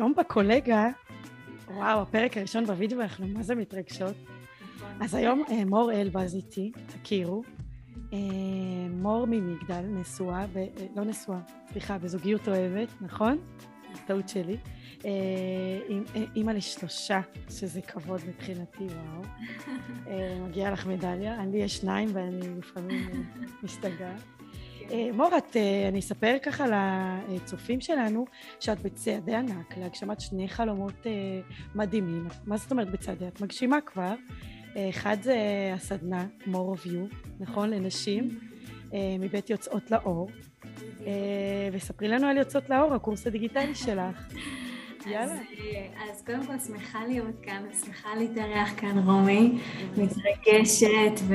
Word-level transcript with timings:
היום 0.00 0.14
בקולגה, 0.18 0.88
וואו, 1.74 2.02
הפרק 2.02 2.36
הראשון 2.36 2.66
בווידאו, 2.66 3.00
אנחנו 3.00 3.26
מה 3.28 3.42
זה 3.42 3.54
מתרגשות. 3.54 4.14
אז 5.00 5.14
היום 5.14 5.44
אה, 5.50 5.64
מור 5.64 5.92
אלבז 5.92 6.34
איתי, 6.34 6.72
תכירו. 6.86 7.42
אה, 8.12 8.18
מור 8.90 9.26
ממגדל, 9.26 9.80
נשואה, 9.80 10.46
ב... 10.46 10.56
אה, 10.56 10.66
לא 10.96 11.04
נשואה, 11.04 11.38
סליחה, 11.72 11.98
בזוגיות 11.98 12.48
אוהבת, 12.48 12.88
נכון? 13.00 13.38
טעות 14.06 14.28
שלי. 14.28 14.56
אימא 16.36 16.50
לשלושה, 16.50 17.20
שזה 17.50 17.80
כבוד 17.80 18.20
מבחינתי, 18.28 18.84
וואו. 18.84 19.22
מגיעה 20.48 20.70
לך 20.70 20.86
מדליה, 20.86 21.40
אני 21.40 21.56
יש 21.56 21.76
שניים 21.76 22.08
ואני 22.12 22.58
לפעמים 22.58 23.26
משתגעת. 23.62 24.39
אה, 24.90 25.08
מורת, 25.14 25.56
אה, 25.56 25.88
אני 25.88 25.98
אספר 25.98 26.36
ככה 26.42 26.66
לצופים 27.28 27.80
שלנו 27.80 28.24
שאת 28.60 28.80
בצעדי 28.82 29.34
ענק 29.34 29.76
להגשמת 29.76 30.20
שני 30.20 30.48
חלומות 30.48 31.06
אה, 31.06 31.12
מדהימים. 31.74 32.28
מה 32.46 32.56
זאת 32.56 32.70
אומרת 32.70 32.90
בצעדי? 32.90 33.28
את 33.28 33.40
מגשימה 33.40 33.80
כבר. 33.80 34.14
אחד 34.90 35.16
זה 35.22 35.36
הסדנה 35.74 36.26
more 36.46 36.76
of 36.76 36.86
you, 36.86 37.14
נכון? 37.40 37.70
לנשים, 37.70 38.38
מבית 39.20 39.50
יוצאות 39.50 39.90
לאור. 39.90 40.30
וספרי 41.72 42.08
לנו 42.08 42.26
על 42.26 42.36
יוצאות 42.36 42.70
לאור, 42.70 42.94
הקורס 42.94 43.26
הדיגיטלי 43.26 43.74
שלך. 43.74 44.16
יאללה. 45.06 45.32
אז, 45.32 45.40
אז 46.10 46.22
קודם 46.26 46.46
כל 46.46 46.58
שמחה 46.58 47.06
להיות 47.06 47.40
כאן, 47.42 47.62
שמחה 47.84 48.08
להתארח 48.18 48.70
כאן 48.76 48.98
רומי, 48.98 49.58
מתרגשת 49.96 51.20
ו... 51.28 51.34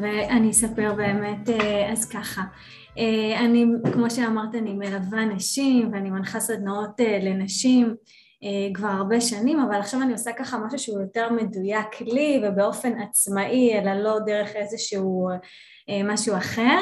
ואני 0.00 0.50
אספר 0.50 0.94
באמת, 0.96 1.50
אה, 1.50 1.92
אז 1.92 2.08
ככה, 2.08 2.42
אה, 2.98 3.40
אני, 3.40 3.64
כמו 3.92 4.10
שאמרת, 4.10 4.54
אני 4.54 4.72
מלווה 4.72 5.24
נשים 5.24 5.90
ואני 5.92 6.10
מנחה 6.10 6.40
סדנאות 6.40 7.00
אה, 7.00 7.18
לנשים 7.22 7.94
כבר 8.74 8.88
הרבה 8.88 9.20
שנים, 9.20 9.60
אבל 9.60 9.74
עכשיו 9.74 10.02
אני 10.02 10.12
עושה 10.12 10.32
ככה 10.32 10.58
משהו 10.58 10.78
שהוא 10.78 11.00
יותר 11.00 11.32
מדויק 11.32 12.00
לי 12.00 12.42
ובאופן 12.44 13.00
עצמאי, 13.00 13.78
אלא 13.78 13.92
לא 13.94 14.18
דרך 14.26 14.56
איזשהו 14.56 15.28
משהו 16.04 16.36
אחר. 16.36 16.78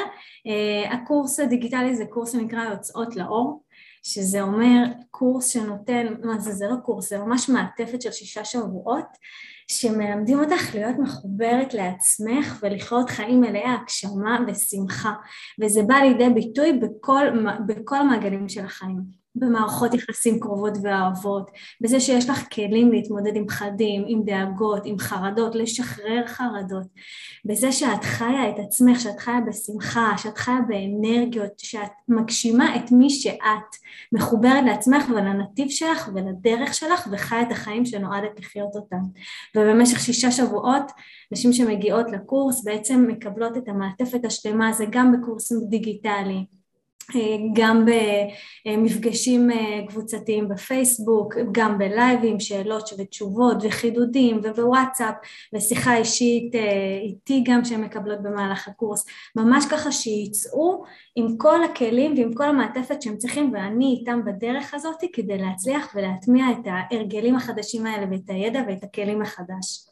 הקורס 0.91 1.39
הדיגיטלי 1.39 1.95
זה 1.95 2.05
קורס 2.05 2.31
שנקרא 2.31 2.63
יוצאות 2.71 3.15
לאור, 3.15 3.63
שזה 4.03 4.41
אומר 4.41 4.83
קורס 5.11 5.47
שנותן, 5.47 6.07
מה 6.23 6.39
זה, 6.39 6.51
זה 6.51 6.65
לא 6.67 6.75
קורס, 6.85 7.09
זה 7.09 7.17
ממש 7.17 7.49
מעטפת 7.49 8.01
של 8.01 8.11
שישה 8.11 8.45
שבועות 8.45 9.17
שמלמדים 9.71 10.39
אותך 10.39 10.75
להיות 10.75 10.95
מחוברת 10.99 11.73
לעצמך 11.73 12.59
ולחיות 12.61 13.09
חיים 13.09 13.41
מלאי 13.41 13.63
הגשמה 13.65 14.39
ושמחה 14.47 15.13
וזה 15.61 15.83
בא 15.83 15.95
לידי 15.95 16.29
ביטוי 16.29 16.73
בכל, 16.73 17.25
בכל 17.65 17.95
המעגלים 17.95 18.49
של 18.49 18.65
החיים 18.65 19.20
במערכות 19.35 19.93
יחסים 19.93 20.39
קרובות 20.39 20.73
ואוהבות, 20.83 21.51
בזה 21.81 21.99
שיש 21.99 22.29
לך 22.29 22.53
כלים 22.53 22.91
להתמודד 22.91 23.35
עם 23.35 23.47
פחדים, 23.47 24.03
עם 24.07 24.23
דאגות, 24.23 24.85
עם 24.85 24.99
חרדות, 24.99 25.55
לשחרר 25.55 26.27
חרדות, 26.27 26.87
בזה 27.45 27.71
שאת 27.71 28.03
חיה 28.03 28.49
את 28.49 28.55
עצמך, 28.59 28.99
שאת 28.99 29.19
חיה 29.19 29.39
בשמחה, 29.47 30.13
שאת 30.17 30.37
חיה 30.37 30.59
באנרגיות, 30.67 31.51
שאת 31.57 31.91
מגשימה 32.07 32.75
את 32.75 32.91
מי 32.91 33.09
שאת, 33.09 33.75
מחוברת 34.11 34.63
לעצמך 34.65 35.09
ולנתיב 35.09 35.69
שלך 35.69 36.09
ולדרך 36.15 36.73
שלך 36.73 37.07
וחיה 37.11 37.41
את 37.41 37.51
החיים 37.51 37.85
שנועדת 37.85 38.39
לחיות 38.39 38.75
אותם. 38.75 39.01
ובמשך 39.57 39.99
שישה 39.99 40.31
שבועות 40.31 40.91
נשים 41.31 41.53
שמגיעות 41.53 42.11
לקורס 42.11 42.63
בעצם 42.63 43.05
מקבלות 43.07 43.57
את 43.57 43.67
המעטפת 43.67 44.25
השלמה, 44.25 44.73
זה 44.73 44.85
גם 44.89 45.11
בקורסים 45.11 45.57
דיגיטליים 45.69 46.60
גם 47.53 47.85
במפגשים 48.65 49.51
אה, 49.51 49.87
קבוצתיים 49.87 50.49
בפייסבוק, 50.49 51.35
גם 51.51 51.77
בלייבים, 51.77 52.39
שאלות 52.39 52.89
ותשובות 52.97 53.57
וחידודים 53.61 54.39
ובוואטסאפ 54.43 55.15
ושיחה 55.53 55.97
אישית 55.97 56.55
אה, 56.55 56.99
איתי 57.01 57.43
גם 57.45 57.65
שהן 57.65 57.81
מקבלות 57.81 58.23
במהלך 58.23 58.67
הקורס, 58.67 59.05
ממש 59.35 59.65
ככה 59.71 59.91
שיצאו 59.91 60.83
עם 61.15 61.37
כל 61.37 61.63
הכלים 61.63 62.13
ועם 62.17 62.33
כל 62.33 62.49
המעטפת 62.49 63.01
שהם 63.01 63.17
צריכים 63.17 63.53
ואני 63.53 63.97
איתם 63.99 64.25
בדרך 64.25 64.73
הזאת 64.73 65.03
כדי 65.13 65.37
להצליח 65.37 65.95
ולהטמיע 65.95 66.45
את 66.51 66.65
ההרגלים 66.65 67.35
החדשים 67.35 67.85
האלה 67.85 68.05
ואת 68.11 68.29
הידע 68.29 68.63
ואת 68.67 68.83
הכלים 68.83 69.21
החדש. 69.21 69.87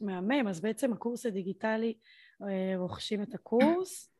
מהמם, 0.00 0.48
אז 0.48 0.60
בעצם 0.60 0.92
הקורס 0.92 1.26
הדיגיטלי 1.26 1.94
אה, 2.42 2.78
רוכשים 2.78 3.22
את 3.22 3.34
הקורס 3.34 4.13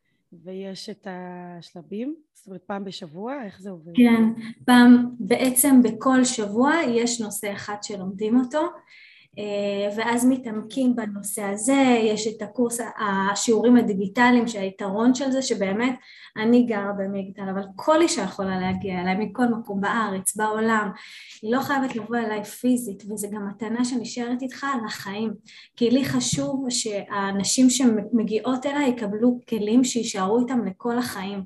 ויש 0.44 0.90
את 0.90 1.06
השלבים? 1.10 2.14
זאת 2.34 2.46
אומרת 2.46 2.62
פעם 2.66 2.84
בשבוע? 2.84 3.44
איך 3.44 3.60
זה 3.60 3.70
עובד? 3.70 3.92
כן, 3.96 4.22
פעם, 4.64 5.10
בעצם 5.18 5.82
בכל 5.82 6.24
שבוע 6.24 6.72
יש 6.88 7.20
נושא 7.20 7.52
אחד 7.52 7.76
שלומדים 7.82 8.40
אותו 8.40 8.60
ואז 9.96 10.26
מתעמקים 10.26 10.96
בנושא 10.96 11.42
הזה, 11.42 11.98
יש 12.02 12.26
את 12.26 12.42
הקורס, 12.42 12.80
השיעורים 13.32 13.76
הדיגיטליים 13.76 14.48
שהיתרון 14.48 15.14
של 15.14 15.30
זה 15.30 15.42
שבאמת 15.42 15.94
אני 16.36 16.62
גרה 16.62 16.92
במגדל 16.92 17.48
אבל 17.50 17.62
כל 17.76 18.02
אישה 18.02 18.22
יכולה 18.22 18.60
להגיע 18.60 19.00
אליי 19.00 19.14
מכל 19.18 19.46
מקום 19.46 19.80
בארץ, 19.80 20.36
בעולם, 20.36 20.90
היא 21.42 21.52
לא 21.52 21.60
חייבת 21.60 21.96
לבוא 21.96 22.16
אליי 22.16 22.44
פיזית 22.44 23.02
וזה 23.10 23.28
גם 23.32 23.48
מתנה 23.48 23.84
שנשארת 23.84 24.42
איתך 24.42 24.64
על 24.64 24.80
החיים. 24.86 25.34
כי 25.76 25.90
לי 25.90 26.04
חשוב 26.04 26.66
שהנשים 26.68 27.70
שמגיעות 27.70 28.66
אליי 28.66 28.88
יקבלו 28.88 29.40
כלים 29.48 29.84
שיישארו 29.84 30.40
איתם 30.40 30.64
לכל 30.64 30.98
החיים. 30.98 31.44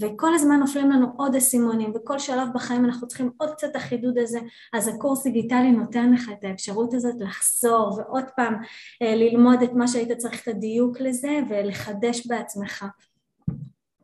וכל 0.00 0.34
הזמן 0.34 0.60
נופלים 0.60 0.90
לנו 0.90 1.06
עוד 1.16 1.34
אסימונים 1.34 1.92
וכל 1.94 2.18
שלב 2.18 2.48
בחיים 2.54 2.84
אנחנו 2.84 3.08
צריכים 3.08 3.30
עוד 3.36 3.50
קצת 3.50 3.76
החידוד 3.76 4.18
הזה. 4.18 4.38
אז 4.72 4.88
הקורס 4.88 5.22
דיגיטלי 5.22 5.70
נותן 5.70 6.12
לך 6.12 6.30
את 6.38 6.44
האפשרות 6.44 6.94
הזאת 6.94 7.14
לחזור 7.26 7.98
ועוד 7.98 8.24
פעם 8.36 8.54
אה, 9.02 9.14
ללמוד 9.14 9.62
את 9.62 9.72
מה 9.72 9.88
שהיית 9.88 10.18
צריך 10.18 10.42
את 10.42 10.48
הדיוק 10.48 11.00
לזה 11.00 11.40
ולחדש 11.48 12.26
בעצמך. 12.26 12.84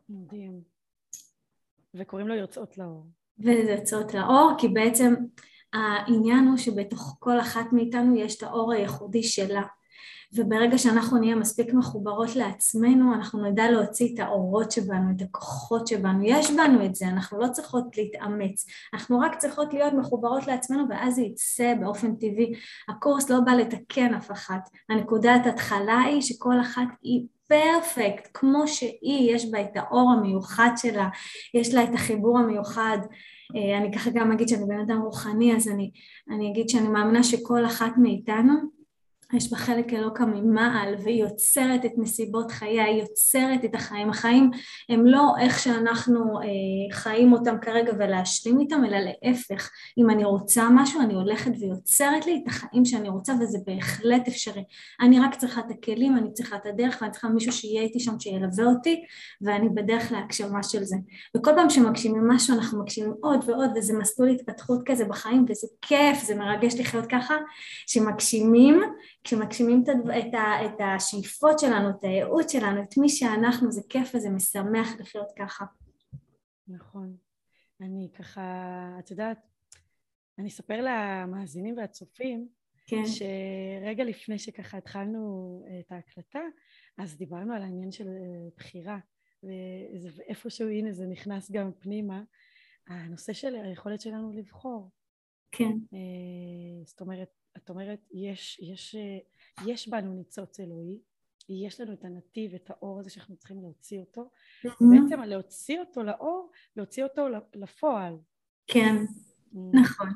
מדהים. 0.09 0.61
וקוראים 1.93 2.27
לו 2.27 2.35
יוצאות 2.35 2.77
לאור. 2.77 3.05
וזה 3.39 3.71
יוצאות 3.79 4.13
לאור 4.13 4.51
כי 4.57 4.67
בעצם 4.67 5.13
העניין 5.73 6.47
הוא 6.47 6.57
שבתוך 6.57 7.17
כל 7.19 7.39
אחת 7.39 7.65
מאיתנו 7.71 8.15
יש 8.15 8.37
את 8.37 8.43
האור 8.43 8.73
הייחודי 8.73 9.23
שלה 9.23 9.61
וברגע 10.35 10.77
שאנחנו 10.77 11.17
נהיה 11.17 11.35
מספיק 11.35 11.73
מחוברות 11.73 12.35
לעצמנו 12.35 13.13
אנחנו 13.13 13.45
נדע 13.45 13.71
להוציא 13.71 14.13
את 14.13 14.19
האורות 14.19 14.71
שבנו, 14.71 15.11
את 15.15 15.21
הכוחות 15.21 15.87
שבנו, 15.87 16.23
יש 16.23 16.51
בנו 16.51 16.85
את 16.85 16.95
זה, 16.95 17.07
אנחנו 17.07 17.39
לא 17.39 17.47
צריכות 17.47 17.97
להתאמץ, 17.97 18.65
אנחנו 18.93 19.19
רק 19.19 19.37
צריכות 19.37 19.73
להיות 19.73 19.93
מחוברות 19.93 20.47
לעצמנו 20.47 20.83
ואז 20.89 21.15
זה 21.15 21.21
יצא 21.21 21.73
באופן 21.79 22.15
טבעי, 22.15 22.53
הקורס 22.89 23.29
לא 23.29 23.39
בא 23.39 23.51
לתקן 23.51 24.13
אף 24.13 24.31
אחת, 24.31 24.69
הנקודת 24.89 25.45
התחלה 25.45 25.99
היא 25.99 26.21
שכל 26.21 26.61
אחת 26.61 26.87
היא 27.01 27.25
פרפקט, 27.47 28.29
כמו 28.33 28.67
שהיא, 28.67 29.35
יש 29.35 29.51
בה 29.51 29.61
את 29.61 29.71
האור 29.75 30.11
המיוחד 30.11 30.69
שלה, 30.77 31.09
יש 31.53 31.73
לה 31.73 31.83
את 31.83 31.93
החיבור 31.93 32.39
המיוחד. 32.39 32.97
אה, 33.55 33.77
אני 33.77 33.93
ככה 33.93 34.09
גם 34.09 34.31
אגיד 34.31 34.47
שאני 34.47 34.65
בן 34.65 34.79
אדם 34.79 35.01
רוחני 35.01 35.55
אז 35.55 35.67
אני, 35.67 35.91
אני 36.29 36.51
אגיד 36.51 36.69
שאני 36.69 36.87
מאמינה 36.87 37.23
שכל 37.23 37.65
אחת 37.65 37.91
מאיתנו 37.97 38.53
יש 39.33 39.51
בה 39.51 39.57
חלק 39.57 39.93
אלוקא 39.93 40.23
ממעל 40.23 40.95
והיא 41.03 41.23
יוצרת 41.23 41.85
את 41.85 41.91
נסיבות 41.97 42.51
חייה, 42.51 42.85
היא 42.85 43.01
יוצרת 43.01 43.65
את 43.65 43.75
החיים. 43.75 44.09
החיים 44.09 44.51
הם 44.89 45.05
לא 45.05 45.33
איך 45.39 45.59
שאנחנו 45.59 46.39
אה, 46.39 46.95
חיים 46.95 47.33
אותם 47.33 47.55
כרגע 47.61 47.93
ולהשלים 47.99 48.59
איתם, 48.59 48.85
אלא 48.85 48.97
להפך. 48.99 49.69
אם 49.97 50.09
אני 50.09 50.25
רוצה 50.25 50.67
משהו, 50.71 51.01
אני 51.01 51.13
הולכת 51.13 51.51
ויוצרת 51.59 52.25
לי 52.25 52.41
את 52.43 52.47
החיים 52.47 52.85
שאני 52.85 53.09
רוצה 53.09 53.33
וזה 53.41 53.57
בהחלט 53.65 54.27
אפשרי. 54.27 54.63
אני 55.01 55.19
רק 55.19 55.35
צריכה 55.35 55.61
את 55.61 55.71
הכלים, 55.71 56.17
אני 56.17 56.33
צריכה 56.33 56.55
את 56.55 56.65
הדרך 56.65 56.97
ואני 57.01 57.11
צריכה 57.11 57.29
מישהו 57.29 57.51
שיהיה 57.51 57.81
איתי 57.81 57.99
שם, 57.99 58.19
שילווה 58.19 58.65
אותי 58.65 59.03
ואני 59.41 59.69
בדרך 59.69 60.11
להגשמה 60.11 60.63
של 60.63 60.83
זה. 60.83 60.95
וכל 61.37 61.51
פעם 61.55 61.69
שמגשימים 61.69 62.27
משהו 62.27 62.55
אנחנו 62.55 62.81
מגשימים 62.81 63.13
עוד 63.21 63.39
ועוד 63.49 63.69
וזה 63.75 63.93
מסלול 63.97 64.29
התפתחות 64.29 64.79
כזה 64.85 65.05
בחיים 65.05 65.45
וזה 65.49 65.67
כיף, 65.81 66.23
זה 66.23 66.35
מרגש 66.35 66.73
לחיות 66.79 67.05
ככה, 67.05 67.35
שמגשימים 67.87 68.81
כשמגשימים 69.23 69.83
את, 70.19 70.33
ה, 70.33 70.65
את 70.65 70.81
השאיפות 70.95 71.59
שלנו, 71.59 71.89
את 71.89 72.03
הייעוד 72.03 72.49
שלנו, 72.49 72.83
את 72.83 72.97
מי 72.97 73.09
שאנחנו, 73.09 73.71
זה 73.71 73.81
כיף 73.89 74.15
וזה 74.15 74.29
משמח 74.29 74.99
לחיות 74.99 75.31
ככה. 75.39 75.65
נכון. 76.67 77.15
אני 77.81 78.09
ככה, 78.13 78.41
את 78.99 79.11
יודעת, 79.11 79.37
אני 80.39 80.47
אספר 80.47 80.79
למאזינים 80.81 81.77
והצופים, 81.77 82.47
כן. 82.87 83.03
שרגע 83.05 84.03
לפני 84.03 84.39
שככה 84.39 84.77
התחלנו 84.77 85.65
את 85.79 85.91
ההקלטה, 85.91 86.41
אז 86.97 87.17
דיברנו 87.17 87.53
על 87.53 87.61
העניין 87.61 87.91
של 87.91 88.07
אה, 88.07 88.49
בחירה, 88.57 88.99
ואיפשהו 89.43 90.69
הנה 90.69 90.91
זה 90.91 91.05
נכנס 91.05 91.51
גם 91.51 91.71
פנימה, 91.79 92.23
הנושא 92.87 93.33
של 93.33 93.55
היכולת 93.55 94.01
שלנו 94.01 94.31
לבחור. 94.31 94.89
כן. 95.51 95.71
אה, 95.93 96.85
זאת 96.85 97.01
אומרת, 97.01 97.42
את 97.57 97.69
אומרת, 97.69 97.99
יש, 98.11 98.59
יש, 98.59 98.95
יש 99.65 99.87
בנו 99.87 100.13
ניצוץ 100.13 100.59
אלוהי, 100.59 100.99
יש 101.49 101.81
לנו 101.81 101.93
את 101.93 102.05
הנתיב, 102.05 102.53
את 102.53 102.69
האור 102.69 102.99
הזה 102.99 103.09
שאנחנו 103.09 103.35
צריכים 103.35 103.61
להוציא 103.61 103.99
אותו, 103.99 104.29
mm-hmm. 104.65 104.85
בעצם 104.91 105.21
להוציא 105.21 105.79
אותו 105.79 106.03
לאור, 106.03 106.51
להוציא 106.75 107.03
אותו 107.03 107.27
לפועל, 107.55 108.17
כן, 108.67 108.95
mm. 109.53 109.57
נכון, 109.73 110.09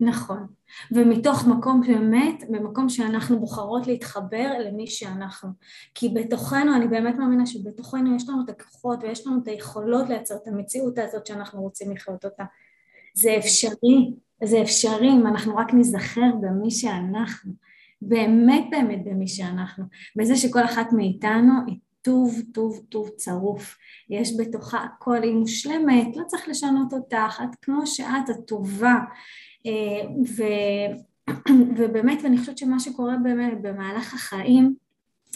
נכון. 0.00 0.46
ומתוך 0.92 1.46
מקום 1.46 1.80
באמת, 1.80 2.42
במקום 2.50 2.88
שאנחנו 2.88 3.40
בוחרות 3.40 3.86
להתחבר 3.86 4.52
למי 4.58 4.86
שאנחנו. 4.86 5.48
כי 5.94 6.08
בתוכנו, 6.08 6.76
אני 6.76 6.88
באמת 6.88 7.14
מאמינה 7.14 7.46
שבתוכנו 7.46 8.16
יש 8.16 8.28
לנו 8.28 8.44
את 8.44 8.50
הכוחות 8.50 8.98
ויש 9.02 9.26
לנו 9.26 9.38
את 9.42 9.48
היכולות 9.48 10.08
לייצר 10.08 10.36
את 10.36 10.48
המציאות 10.48 10.98
הזאת 10.98 11.26
שאנחנו 11.26 11.62
רוצים 11.62 11.92
לחיות 11.92 12.24
אותה. 12.24 12.44
זה 13.14 13.36
אפשרי, 13.38 14.14
זה 14.44 14.62
אפשרי 14.62 15.08
אם 15.08 15.26
אנחנו 15.26 15.56
רק 15.56 15.74
נזכר 15.74 16.30
במי 16.40 16.70
שאנחנו. 16.70 17.52
באמת 18.02 18.64
באמת 18.70 19.04
במי 19.04 19.28
שאנחנו. 19.28 19.84
בזה 20.16 20.36
שכל 20.36 20.64
אחת 20.64 20.92
מאיתנו 20.92 21.52
היא 21.66 21.76
טוב 22.02 22.40
טוב 22.52 22.80
טוב 22.88 23.08
צרוף. 23.16 23.76
יש 24.10 24.32
בתוכה 24.38 24.78
הכל, 24.78 25.22
היא 25.22 25.34
מושלמת, 25.34 26.16
לא 26.16 26.24
צריך 26.26 26.48
לשנות 26.48 26.92
אותך, 26.92 27.42
את 27.44 27.56
כמו 27.62 27.86
שאת, 27.86 28.30
את 28.30 28.36
טובה. 28.46 28.96
אה, 29.66 30.08
ו, 30.36 30.42
ובאמת, 31.78 32.18
ואני 32.22 32.38
חושבת 32.38 32.58
שמה 32.58 32.80
שקורה 32.80 33.16
באמת 33.22 33.62
במהלך 33.62 34.14
החיים, 34.14 34.74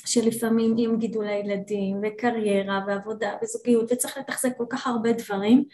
שלפעמים 0.05 0.75
עם 0.79 0.99
גידול 0.99 1.27
הילדים 1.27 1.97
וקריירה 2.03 2.81
ועבודה 2.87 3.33
וזוגיות 3.43 3.93
וצריך 3.93 4.19
לתחזק 4.19 4.57
כל 4.57 4.67
כך 4.71 4.87
הרבה 4.87 5.13
דברים 5.13 5.65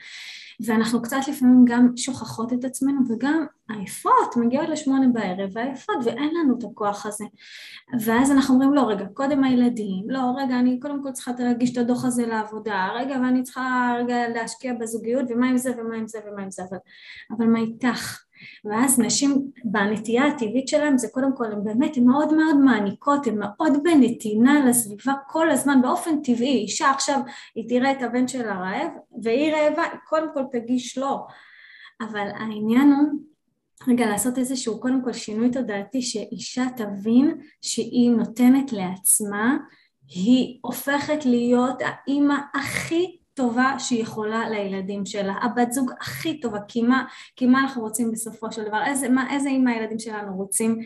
ואנחנו 0.61 1.03
קצת 1.03 1.21
לפעמים 1.29 1.65
גם 1.65 1.97
שוכחות 1.97 2.53
את 2.53 2.65
עצמנו 2.65 3.01
וגם 3.09 3.47
עייפות, 3.71 4.37
מגיעות 4.37 4.69
לשמונה 4.69 5.07
בערב 5.13 5.51
ועייפות 5.53 5.97
ואין 6.05 6.35
לנו 6.35 6.59
את 6.59 6.65
הכוח 6.65 7.07
הזה. 7.07 7.25
ואז 8.01 8.31
אנחנו 8.31 8.55
אומרים 8.55 8.75
לא 8.75 8.89
רגע 8.89 9.07
קודם 9.15 9.45
הילדים, 9.45 10.11
לא 10.11 10.21
רגע 10.37 10.59
אני 10.59 10.81
קודם 10.81 11.03
כל 11.03 11.13
צריכה 11.13 11.33
להגיש 11.39 11.73
את 11.73 11.79
הדוח 11.79 12.05
הזה 12.05 12.27
לעבודה, 12.27 12.89
רגע 12.95 13.17
ואני 13.23 13.43
צריכה 13.43 13.95
רגע 13.99 14.29
להשקיע 14.29 14.75
בזוגיות 14.81 15.25
ומה 15.31 15.49
עם 15.49 15.57
זה 15.57 15.71
ומה 15.79 15.97
עם 15.97 16.09
זה 16.09 16.19
ומה 16.27 16.43
עם 16.43 16.51
זה 16.51 16.63
אבל, 16.71 16.79
אבל 17.31 17.47
מה 17.47 17.59
איתך 17.59 18.28
ואז 18.65 18.99
נשים 19.01 19.51
בנטייה 19.65 20.27
הטבעית 20.27 20.69
שלהם 20.69 20.99
זה 20.99 21.09
קודם 21.09 21.37
כל 21.37 21.53
הן 21.53 21.65
באמת 21.65 21.97
הן 21.97 22.05
מאוד 22.05 22.35
מאוד 22.35 22.57
מעניקות, 22.57 23.27
הן 23.27 23.39
מאוד 23.39 23.83
בנתינה 23.83 24.65
לסביבה 24.67 25.13
כל 25.29 25.51
הזמן 25.51 25.83
באופן 25.83 26.23
טבעי, 26.23 26.59
אישה 26.59 26.91
עכשיו 26.91 27.21
היא 27.55 27.69
תראה 27.69 27.93
את 27.93 28.03
הבן 28.03 28.29
שלה 28.29 28.59
רעב 28.59 28.91
והיא 29.23 29.55
רעבה, 29.55 29.83
היא 29.83 30.01
קודם 30.09 30.27
כל 30.35 30.43
תגיש 30.53 30.99
לו 30.99 31.27
אבל 32.01 32.29
העניין 32.35 32.93
הוא 32.93 33.09
רגע 33.89 34.07
לעשות 34.07 34.39
איזשהו 34.39 34.81
קודם 34.81 35.05
כל 35.05 35.13
שינוי 35.13 35.51
תודעתי 35.51 36.03
שאישה 36.03 36.65
תבין 36.77 37.41
שהיא 37.61 38.11
נותנת 38.11 38.73
לעצמה 38.73 39.57
היא 40.09 40.59
הופכת 40.63 41.27
להיות 41.27 41.79
האימא 41.81 42.35
הכי 42.55 43.18
טובה 43.39 43.79
שהיא 43.79 44.03
יכולה 44.03 44.49
לילדים 44.49 45.07
שלה, 45.07 45.35
הבת 45.43 45.73
זוג 45.73 45.91
הכי 46.01 46.41
טובה, 46.41 46.59
כי 46.69 46.83
מה, 46.83 47.05
כי 47.37 47.47
מה 47.47 47.61
אנחנו 47.61 47.83
רוצים 47.83 48.13
בסופו 48.13 48.53
של 48.53 48.65
דבר, 48.65 48.85
איזה, 48.87 49.09
מה, 49.09 49.35
איזה 49.35 49.49
אימא 49.49 49.71
הילדים 49.71 49.99
שלנו 49.99 50.37
רוצים? 50.37 50.79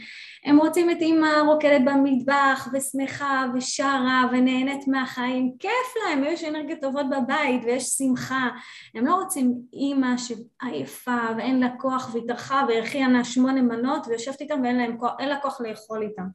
הם 0.44 0.58
רוצים 0.58 0.90
את 0.90 0.96
אימא 1.00 1.28
רוקדת 1.46 1.80
במטבח 1.84 2.68
ושמחה 2.72 3.46
ושרה 3.54 4.24
ונהנית 4.32 4.88
מהחיים, 4.88 5.52
כיף 5.58 5.94
להם, 6.04 6.24
יש 6.24 6.44
אנרגיות 6.44 6.80
טובות 6.80 7.06
בבית 7.10 7.64
ויש 7.64 7.84
שמחה, 7.84 8.48
הם 8.94 9.06
לא 9.06 9.14
רוצים 9.14 9.54
אימא 9.72 10.14
שעייפה 10.16 11.20
ואין 11.36 11.60
לה 11.60 11.68
כוח 11.78 12.10
והיא 12.12 12.28
טרחה 12.28 12.64
והכינה 12.68 13.24
שמונה 13.24 13.62
מנות 13.62 14.06
ויושבת 14.06 14.40
איתם 14.40 14.62
ואין 14.62 15.28
לה 15.28 15.36
כוח 15.40 15.60
לאכול 15.60 16.02
איתם, 16.02 16.26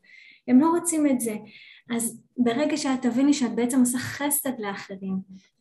הם 0.47 0.59
לא 0.59 0.69
רוצים 0.69 1.07
את 1.07 1.19
זה 1.19 1.35
אז 1.89 2.22
ברגע 2.38 2.78
שאת 2.78 3.01
תביני 3.01 3.34
שאת 3.34 3.56
בעצם 3.56 3.80
עושה 3.80 3.98
חסד 3.98 4.60
לאחרים 4.60 5.16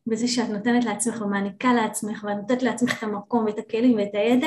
בזה 0.06 0.28
שאת 0.28 0.48
נותנת 0.48 0.84
לעצמך 0.84 1.20
ומעניקה 1.20 1.72
לעצמך 1.72 2.24
ואת 2.24 2.36
נותנת 2.36 2.62
לעצמך 2.62 2.98
את 2.98 3.02
המקום 3.02 3.44
ואת 3.44 3.58
הכלים 3.58 3.96
ואת 3.96 4.14
הידע 4.14 4.46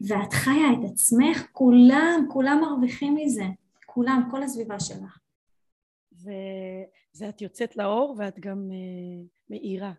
ואת 0.00 0.32
חיה 0.32 0.72
את 0.72 0.90
עצמך, 0.92 1.46
כולם, 1.52 2.26
כולם 2.28 2.60
מרוויחים 2.60 3.14
מזה, 3.14 3.44
כולם, 3.86 4.28
כל 4.30 4.42
הסביבה 4.42 4.80
שלך. 4.80 5.18
וזה 6.12 7.28
את 7.28 7.42
יוצאת 7.42 7.76
לאור 7.76 8.14
ואת 8.18 8.40
גם 8.40 8.70
uh, 8.70 9.26
מאירה. 9.50 9.92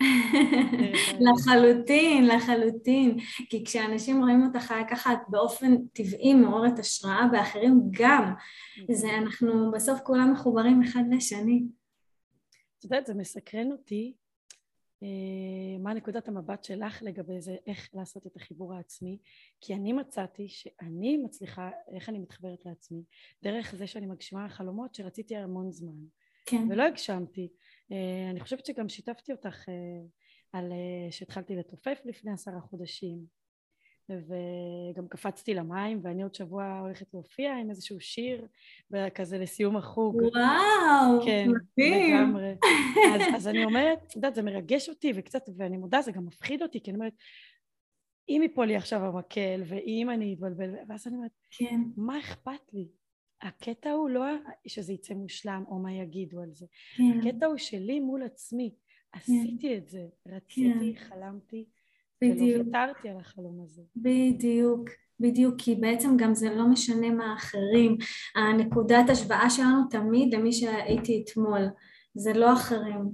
לחלוטין, 1.26 2.26
לחלוטין. 2.26 3.18
כי 3.50 3.64
כשאנשים 3.64 4.22
רואים 4.22 4.42
אותך 4.46 4.74
ככה, 4.90 5.12
את 5.12 5.18
באופן 5.28 5.86
טבעי 5.86 6.34
מעוררת 6.34 6.78
השראה, 6.78 7.26
ואחרים 7.32 7.80
גם. 7.90 8.34
זה, 8.90 9.08
אנחנו 9.18 9.70
בסוף 9.70 10.00
כולם 10.00 10.32
מחוברים 10.32 10.82
אחד 10.82 11.02
לשני. 11.10 11.62
את 12.78 12.84
יודעת, 12.84 13.06
זה 13.06 13.14
מסקרן 13.14 13.72
אותי 13.72 14.14
אה, 15.02 15.78
מה 15.78 15.94
נקודת 15.94 16.28
המבט 16.28 16.64
שלך 16.64 17.02
לגבי 17.02 17.40
זה, 17.40 17.56
איך 17.66 17.88
לעשות 17.94 18.26
את 18.26 18.36
החיבור 18.36 18.74
העצמי, 18.74 19.18
כי 19.60 19.74
אני 19.74 19.92
מצאתי 19.92 20.48
שאני 20.48 21.16
מצליחה, 21.16 21.70
איך 21.94 22.08
אני 22.08 22.18
מתחברת 22.18 22.66
לעצמי, 22.66 23.02
דרך 23.42 23.74
זה 23.74 23.86
שאני 23.86 24.06
מגשימה 24.06 24.48
חלומות 24.48 24.94
שרציתי 24.94 25.36
המון 25.36 25.72
זמן, 25.72 26.04
כן. 26.46 26.66
ולא 26.70 26.82
הגשמתי. 26.82 27.48
אה, 27.92 28.30
אני 28.30 28.40
חושבת 28.40 28.66
שגם 28.66 28.88
שיתפתי 28.88 29.32
אותך 29.32 29.68
אה, 29.68 29.74
על 30.52 30.72
שהתחלתי 31.10 31.56
לתופף 31.56 32.00
לפני 32.04 32.32
עשרה 32.32 32.60
חודשים, 32.60 33.36
וגם 34.10 35.08
קפצתי 35.08 35.54
למים 35.54 36.00
ואני 36.02 36.22
עוד 36.22 36.34
שבוע 36.34 36.78
הולכת 36.78 37.14
להופיע 37.14 37.56
עם 37.56 37.70
איזשהו 37.70 38.00
שיר 38.00 38.46
כזה 39.14 39.38
לסיום 39.38 39.76
החוג. 39.76 40.16
וואו, 40.16 41.24
כן, 41.24 41.48
מדהים. 41.48 42.16
לגמרי. 42.16 42.54
אז, 43.14 43.22
אז 43.34 43.48
אני 43.48 43.64
אומרת, 43.64 43.98
את 44.06 44.16
יודעת, 44.16 44.34
זה 44.34 44.42
מרגש 44.42 44.88
אותי 44.88 45.12
וקצת, 45.16 45.42
ואני 45.56 45.76
מודה, 45.76 46.02
זה 46.02 46.12
גם 46.12 46.26
מפחיד 46.26 46.62
אותי, 46.62 46.82
כי 46.82 46.90
אני 46.90 46.98
אומרת, 46.98 47.12
אם 48.28 48.40
ייפול 48.42 48.66
לי 48.66 48.76
עכשיו 48.76 49.04
המקל, 49.04 49.62
ואם 49.66 50.10
אני 50.10 50.34
אתבלבל, 50.34 50.74
ואז 50.88 51.06
אני 51.06 51.16
אומרת, 51.16 51.30
כן. 51.50 51.80
מה 51.96 52.18
אכפת 52.18 52.72
לי? 52.72 52.88
הקטע 53.42 53.90
הוא 53.90 54.10
לא 54.10 54.24
שזה 54.66 54.92
יצא 54.92 55.14
מושלם 55.14 55.64
או 55.68 55.78
מה 55.78 55.92
יגידו 55.92 56.40
על 56.40 56.50
זה. 56.52 56.66
כן. 56.96 57.20
הקטע 57.20 57.46
הוא 57.46 57.56
שלי 57.56 58.00
מול 58.00 58.22
עצמי. 58.22 58.70
כן. 59.12 59.18
עשיתי 59.18 59.76
את 59.76 59.88
זה, 59.88 60.06
רציתי, 60.26 60.94
כן. 60.94 61.04
חלמתי, 61.08 61.64
בדיוק. 62.22 62.40
ולא 62.40 62.64
ויתרתי 62.64 63.08
על 63.08 63.16
החלום 63.16 63.60
הזה. 63.64 63.82
בדיוק. 63.96 64.88
בדיוק, 65.20 65.54
כי 65.58 65.74
בעצם 65.74 66.16
גם 66.16 66.34
זה 66.34 66.54
לא 66.54 66.68
משנה 66.68 67.10
מה 67.10 67.32
האחרים. 67.32 67.96
הנקודת 68.36 69.10
השוואה 69.10 69.50
שלנו 69.50 69.82
תמיד 69.90 70.34
למי 70.34 70.52
שהייתי 70.52 71.24
אתמול, 71.24 71.62
זה 72.14 72.32
לא 72.32 72.52
אחרים. 72.52 73.12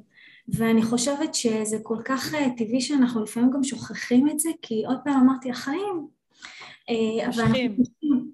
ואני 0.49 0.83
חושבת 0.83 1.35
שזה 1.35 1.77
כל 1.83 1.99
כך 2.05 2.35
אה, 2.35 2.47
טבעי 2.57 2.81
שאנחנו 2.81 3.23
לפעמים 3.23 3.51
גם 3.51 3.65
שוכחים 3.65 4.29
את 4.29 4.41
זה, 4.41 4.51
כי 4.63 4.85
עוד 4.87 4.99
פעם 5.05 5.21
אמרתי, 5.21 5.51
החיים. 5.51 6.07
אה, 6.91 7.27
מושכים. 7.27 7.77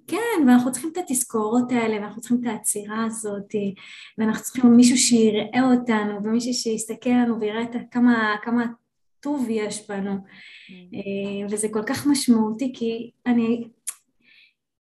כן, 0.09 0.47
ואנחנו 0.47 0.73
צריכים 0.73 0.91
את 0.93 0.99
התזכורות 0.99 1.73
האלה, 1.73 1.97
ואנחנו 1.97 2.21
צריכים 2.21 2.41
את 2.41 2.47
העצירה 2.47 3.05
הזאת, 3.05 3.55
ואנחנו 4.19 4.43
צריכים 4.43 4.77
מישהו 4.77 4.99
שיראה 4.99 5.61
אותנו, 5.73 6.25
ומישהו 6.25 6.55
שיסתכל 6.55 7.11
לנו 7.11 7.41
ויראה 7.41 7.63
את 7.63 7.77
כמה, 7.91 8.37
כמה 8.43 8.67
טוב 9.21 9.47
יש 9.51 9.91
בנו. 9.91 10.13
אה, 10.71 11.47
וזה 11.51 11.69
כל 11.69 11.83
כך 11.83 12.07
משמעותי 12.07 12.73
כי 12.75 13.11
אני 13.27 13.69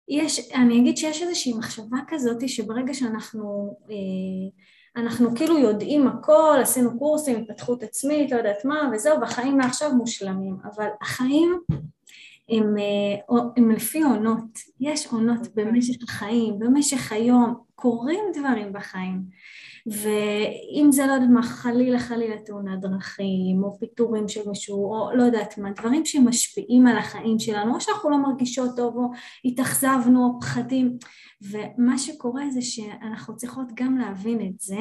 יש, 0.08 0.52
אני 0.54 0.80
אגיד 0.80 0.98
שיש 0.98 1.22
איזושהי 1.22 1.54
מחשבה 1.54 1.98
כזאת 2.08 2.50
שברגע 2.50 2.94
שאנחנו 2.94 3.78
אה, 3.90 4.70
אנחנו 4.96 5.36
כאילו 5.36 5.58
יודעים 5.58 6.08
הכל, 6.08 6.60
עשינו 6.62 7.00
קורסים, 7.00 7.40
התפתחות 7.40 7.84
עצמית, 7.84 8.32
לא 8.32 8.38
יודעת 8.38 8.66
מה, 8.66 8.90
וזהו, 8.94 9.20
והחיים 9.22 9.58
מעכשיו 9.58 9.96
מושלמים, 9.96 10.58
אבל 10.64 10.88
החיים 11.02 11.60
הם, 12.50 12.78
אה, 12.78 13.40
הם 13.58 13.72
לפי 13.72 14.02
עונות, 14.02 14.60
יש 14.80 15.08
עונות 15.08 15.48
אוקיי. 15.48 15.66
במשך 15.66 15.96
החיים, 16.04 16.60
במשך 16.60 17.12
היום, 17.12 17.56
קורים 17.76 18.24
דברים 18.34 18.74
בחיים. 18.74 19.22
ואם 19.88 20.92
זה 20.92 21.06
לא 21.06 21.12
יודעת 21.12 21.30
מה, 21.30 21.44
חלילה 21.44 22.00
חלילה 22.00 22.38
תאונת 22.38 22.80
דרכים, 22.80 23.64
או 23.64 23.80
פיטורים 23.80 24.28
של 24.28 24.50
מישהו, 24.50 24.94
או 24.94 25.16
לא 25.16 25.24
יודעת 25.24 25.58
מה, 25.58 25.72
דברים 25.72 26.06
שמשפיעים 26.06 26.88
על 26.88 26.98
החיים 26.98 27.40
שלנו, 27.40 27.76
או 27.76 27.82
שאנחנו 27.82 28.10
לא 28.10 28.18
מרגישות 28.18 28.76
טוב, 28.76 28.96
או 28.98 29.12
התאכזבנו, 29.46 30.26
או 30.26 30.40
פחדים, 30.42 30.98
ומה 31.42 31.98
שקורה 31.98 32.50
זה 32.50 32.62
שאנחנו 32.62 33.36
צריכות 33.36 33.68
גם 33.76 33.98
להבין 33.98 34.42
את 34.42 34.60
זה, 34.60 34.80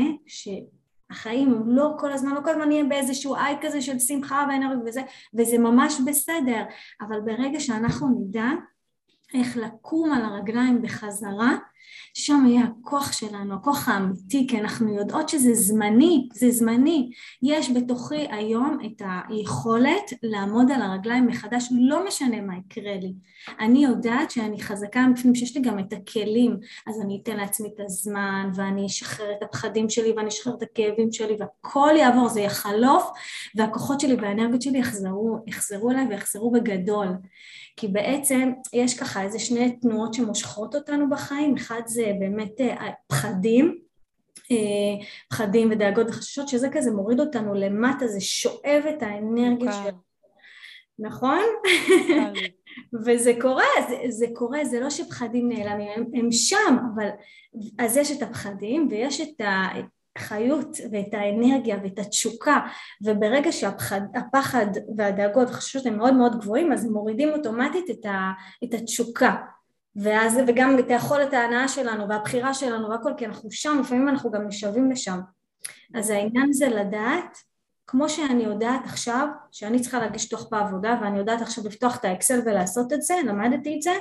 שהחיים 1.12 1.54
הם 1.54 1.76
לא 1.76 1.94
כל 1.98 2.12
הזמן, 2.12 2.34
לא 2.34 2.40
כל 2.40 2.50
הזמן 2.50 2.68
נהיה 2.68 2.84
באיזשהו 2.84 3.36
איי 3.36 3.56
כזה 3.60 3.82
של 3.82 3.98
שמחה 3.98 4.46
ואנרגיה 4.48 4.84
וזה, 4.86 5.00
וזה 5.34 5.58
ממש 5.58 6.00
בסדר, 6.06 6.62
אבל 7.00 7.20
ברגע 7.20 7.60
שאנחנו 7.60 8.08
נדע 8.08 8.48
איך 9.34 9.56
לקום 9.56 10.12
על 10.12 10.24
הרגליים 10.24 10.82
בחזרה, 10.82 11.56
שם 12.14 12.44
יהיה 12.48 12.64
הכוח 12.64 13.12
שלנו, 13.12 13.54
הכוח 13.54 13.88
האמיתי, 13.88 14.46
כי 14.46 14.60
אנחנו 14.60 14.94
יודעות 14.94 15.28
שזה 15.28 15.54
זמני, 15.54 16.28
זה 16.34 16.50
זמני. 16.50 17.10
יש 17.42 17.70
בתוכי 17.70 18.26
היום 18.30 18.78
את 18.86 19.02
היכולת 19.28 20.12
לעמוד 20.22 20.70
על 20.70 20.82
הרגליים 20.82 21.26
מחדש, 21.26 21.68
לא 21.80 22.06
משנה 22.06 22.40
מה 22.40 22.54
יקרה 22.56 22.96
לי. 22.96 23.12
אני 23.60 23.84
יודעת 23.84 24.30
שאני 24.30 24.60
חזקה 24.62 25.06
מבפנים, 25.06 25.34
שיש 25.34 25.56
לי 25.56 25.62
גם 25.62 25.78
את 25.78 25.92
הכלים, 25.92 26.56
אז 26.86 27.00
אני 27.00 27.20
אתן 27.22 27.36
לעצמי 27.36 27.68
את 27.74 27.80
הזמן, 27.80 28.50
ואני 28.54 28.86
אשחרר 28.86 29.32
את 29.32 29.42
הפחדים 29.42 29.90
שלי, 29.90 30.12
ואני 30.16 30.28
אשחרר 30.28 30.54
את 30.54 30.62
הכאבים 30.62 31.12
שלי, 31.12 31.36
והכל 31.38 31.94
יעבור, 31.96 32.28
זה 32.28 32.40
יחלוף, 32.40 33.10
והכוחות 33.56 34.00
שלי 34.00 34.14
והאנרגיות 34.14 34.62
שלי 34.62 34.78
יחזרו, 34.78 35.38
יחזרו 35.46 35.90
אליי 35.90 36.06
ויחזרו 36.10 36.50
בגדול. 36.50 37.08
כי 37.76 37.88
בעצם 37.88 38.52
יש 38.72 38.98
ככה 38.98 39.22
איזה 39.22 39.38
שני 39.38 39.76
תנועות 39.80 40.14
שמושכות 40.14 40.74
אותנו 40.74 41.10
בחיים, 41.10 41.54
אחד 41.68 41.82
זה 41.86 42.12
באמת 42.20 42.60
אה, 42.60 42.90
פחדים, 43.06 43.78
אה, 44.50 45.06
פחדים 45.30 45.70
ודאגות 45.70 46.06
וחששות, 46.08 46.48
שזה 46.48 46.68
כזה 46.72 46.90
מוריד 46.90 47.20
אותנו 47.20 47.54
למטה, 47.54 48.06
זה 48.06 48.20
שואב 48.20 48.82
את 48.88 49.02
האנרגיה 49.02 49.72
של... 49.72 49.90
נכון? 50.98 51.42
וזה 53.04 53.32
קורה, 53.40 53.64
זה, 53.88 53.96
זה 54.08 54.26
קורה, 54.34 54.64
זה 54.64 54.80
לא 54.80 54.90
שפחדים 54.90 55.48
נעלמים, 55.48 55.88
הם, 55.96 56.04
הם 56.14 56.32
שם, 56.32 56.76
אבל 56.94 57.08
אז 57.78 57.96
יש 57.96 58.12
את 58.12 58.22
הפחדים 58.22 58.88
ויש 58.90 59.20
את, 59.20 59.40
החיות 60.18 60.76
ואת 60.92 61.14
האנרגיה 61.14 61.76
ואת 61.82 61.98
התשוקה 61.98 62.60
וברגע 63.04 63.52
שהפחד 63.52 64.66
והדאגות 64.96 65.48
והחששות 65.48 65.86
הם 65.86 65.98
מאוד 65.98 66.14
מאוד 66.14 66.40
גבוהים 66.40 66.72
אז 66.72 66.86
מורידים 66.86 67.28
אוטומטית 67.28 67.90
את, 67.90 68.06
ה, 68.06 68.32
את 68.64 68.74
התשוקה 68.74 69.36
ואז, 69.96 70.40
וגם 70.46 70.78
את 70.78 70.90
היכולת 70.90 71.34
ההנאה 71.34 71.68
שלנו 71.68 72.08
והבחירה 72.08 72.54
שלנו 72.54 72.88
והכל 72.88 73.12
כי 73.16 73.26
אנחנו 73.26 73.50
שם 73.50 73.78
לפעמים 73.80 74.08
אנחנו 74.08 74.30
גם 74.30 74.46
נשאבים 74.46 74.90
לשם 74.90 75.20
אז 75.94 76.10
העניין 76.10 76.52
זה 76.52 76.68
לדעת 76.68 77.38
כמו 77.90 78.08
שאני 78.08 78.42
יודעת 78.42 78.84
עכשיו 78.84 79.28
שאני 79.52 79.80
צריכה 79.80 79.98
להגיש 79.98 80.30
דוח 80.30 80.48
בעבודה 80.50 80.98
ואני 81.02 81.18
יודעת 81.18 81.42
עכשיו 81.42 81.64
לפתוח 81.66 81.96
את 81.96 82.04
האקסל 82.04 82.40
ולעשות 82.46 82.92
את 82.92 83.02
זה, 83.02 83.14
למדתי 83.26 83.76
את 83.76 83.82
זה, 83.82 83.92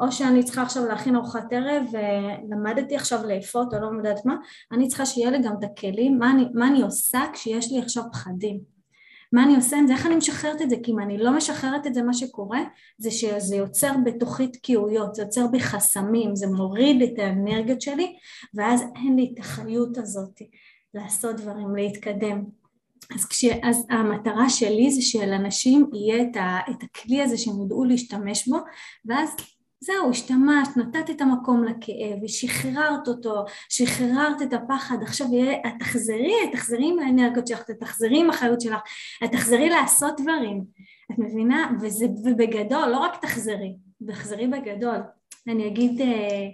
או 0.00 0.12
שאני 0.12 0.44
צריכה 0.44 0.62
עכשיו 0.62 0.86
להכין 0.86 1.16
ארוחת 1.16 1.52
ערב 1.52 1.84
ולמדתי 1.92 2.96
עכשיו 2.96 3.26
לאפות 3.26 3.74
או 3.74 3.78
לא 3.80 3.96
יודעת 3.96 4.24
מה, 4.24 4.36
אני 4.72 4.88
צריכה 4.88 5.06
שיהיה 5.06 5.30
לי 5.30 5.38
גם 5.42 5.54
את 5.58 5.64
הכלים, 5.64 6.18
מה 6.18 6.30
אני, 6.30 6.44
מה 6.54 6.68
אני 6.68 6.82
עושה 6.82 7.20
כשיש 7.32 7.72
לי 7.72 7.78
עכשיו 7.80 8.02
פחדים. 8.12 8.75
מה 9.32 9.42
אני 9.44 9.56
עושה 9.56 9.76
עם 9.76 9.86
זה, 9.86 9.92
איך 9.92 10.06
אני 10.06 10.16
משחררת 10.16 10.62
את 10.62 10.70
זה, 10.70 10.76
כי 10.82 10.92
אם 10.92 11.00
אני 11.00 11.18
לא 11.18 11.36
משחררת 11.36 11.86
את 11.86 11.94
זה, 11.94 12.02
מה 12.02 12.14
שקורה 12.14 12.60
זה 12.98 13.10
שזה 13.10 13.56
יוצר 13.56 13.92
בתוכי 14.04 14.48
תקיעויות, 14.48 15.14
זה 15.14 15.22
יוצר 15.22 15.46
בי 15.46 15.60
חסמים, 15.60 16.36
זה 16.36 16.46
מוריד 16.46 17.02
את 17.02 17.18
האנרגיות 17.18 17.82
שלי, 17.82 18.16
ואז 18.54 18.82
אין 18.96 19.16
לי 19.16 19.32
את 19.34 19.38
החיות 19.38 19.98
הזאת 19.98 20.42
לעשות 20.94 21.36
דברים, 21.36 21.76
להתקדם. 21.76 22.44
אז, 23.14 23.24
כש, 23.24 23.44
אז 23.62 23.86
המטרה 23.90 24.50
שלי 24.50 24.90
זה 24.90 25.02
שלאנשים 25.02 25.90
יהיה 25.94 26.22
את, 26.22 26.36
ה, 26.36 26.58
את 26.70 26.82
הכלי 26.82 27.22
הזה 27.22 27.38
שהם 27.38 27.62
ידעו 27.62 27.84
להשתמש 27.84 28.48
בו 28.48 28.56
ואז 29.04 29.30
זהו, 29.86 30.10
השתמשת, 30.10 30.76
נתת 30.76 31.10
את 31.10 31.20
המקום 31.20 31.64
לכאב, 31.64 32.26
שחררת 32.26 33.08
אותו, 33.08 33.44
שחררת 33.68 34.42
את 34.42 34.52
הפחד, 34.52 34.96
עכשיו 35.02 35.26
יהיה, 35.32 35.58
תחזרי, 35.78 36.32
תחזרי 36.52 36.88
עם 36.88 36.98
האנרגיות 36.98 37.46
שלך, 37.46 37.70
תחזרי 37.70 38.20
עם 38.20 38.30
החיות 38.30 38.60
שלך, 38.60 38.80
תחזרי 39.32 39.68
לעשות 39.68 40.20
דברים, 40.20 40.64
את 41.12 41.18
מבינה? 41.18 41.70
וזה, 41.80 42.06
ובגדול, 42.24 42.88
לא 42.88 42.98
רק 42.98 43.20
תחזרי, 43.22 43.76
תחזרי 44.08 44.46
בגדול. 44.46 44.98
אני 45.48 45.66
אגיד 45.66 46.00
אה, 46.00 46.46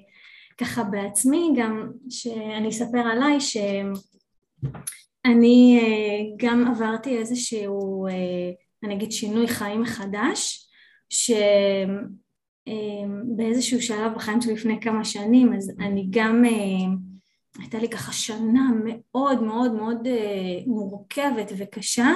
ככה 0.58 0.84
בעצמי 0.84 1.52
גם, 1.56 1.90
שאני 2.10 2.68
אספר 2.68 2.98
עליי 2.98 3.40
ש... 3.40 3.56
אני 5.24 5.80
אה, 5.82 6.36
גם 6.36 6.66
עברתי 6.68 7.18
איזשהו, 7.18 8.06
אה, 8.06 8.12
אני 8.82 8.94
אגיד 8.94 9.12
שינוי 9.12 9.48
חיים 9.48 9.82
מחדש, 9.82 10.68
שבאיזשהו 11.08 12.21
אה, 12.68 13.60
שלב 13.60 14.14
בחיים 14.14 14.40
שלי 14.40 14.54
לפני 14.54 14.80
כמה 14.80 15.04
שנים, 15.04 15.52
אז 15.52 15.72
אני 15.80 16.06
גם, 16.10 16.42
הייתה 17.58 17.78
לי 17.78 17.88
ככה 17.88 18.12
שנה 18.12 18.68
מאוד 18.84 19.42
מאוד 19.42 19.72
מאוד 19.72 20.08
מורכבת 20.66 21.52
וקשה, 21.58 22.08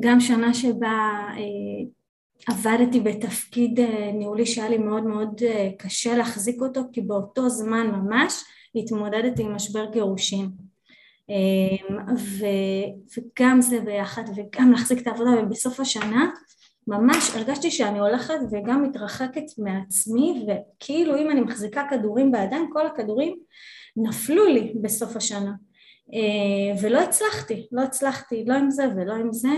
גם 0.00 0.20
שנה 0.20 0.54
שבה 0.54 1.28
עבדתי 2.48 3.00
בתפקיד 3.00 3.80
ניהולי 4.14 4.46
שהיה 4.46 4.68
לי 4.68 4.78
מאוד 4.78 5.04
מאוד 5.04 5.42
קשה 5.78 6.16
להחזיק 6.16 6.60
אותו, 6.60 6.80
כי 6.92 7.00
באותו 7.00 7.48
זמן 7.48 7.86
ממש 7.86 8.44
התמודדתי 8.74 9.42
עם 9.42 9.54
משבר 9.54 9.90
גירושים. 9.92 10.70
אמ, 11.30 11.98
ו, 12.18 12.44
וגם 13.16 13.60
זה 13.60 13.80
ביחד 13.80 14.22
וגם 14.36 14.72
להחזיק 14.72 14.98
את 14.98 15.06
העבודה 15.06 15.30
ובסוף 15.30 15.80
השנה 15.80 16.30
ממש 16.86 17.36
הרגשתי 17.36 17.70
שאני 17.70 17.98
הולכת 17.98 18.34
וגם 18.50 18.82
מתרחקת 18.82 19.44
מעצמי 19.58 20.46
וכאילו 20.46 21.16
אם 21.16 21.30
אני 21.30 21.40
מחזיקה 21.40 21.86
כדורים 21.90 22.32
בידיים 22.32 22.70
כל 22.72 22.86
הכדורים 22.86 23.36
נפלו 23.96 24.46
לי 24.46 24.74
בסוף 24.82 25.16
השנה. 25.16 25.52
אה, 26.14 26.82
ולא 26.82 27.00
הצלחתי, 27.00 27.68
לא 27.72 27.82
הצלחתי 27.82 28.44
לא 28.46 28.54
עם 28.54 28.70
זה 28.70 28.84
ולא 28.96 29.12
עם 29.12 29.32
זה. 29.32 29.48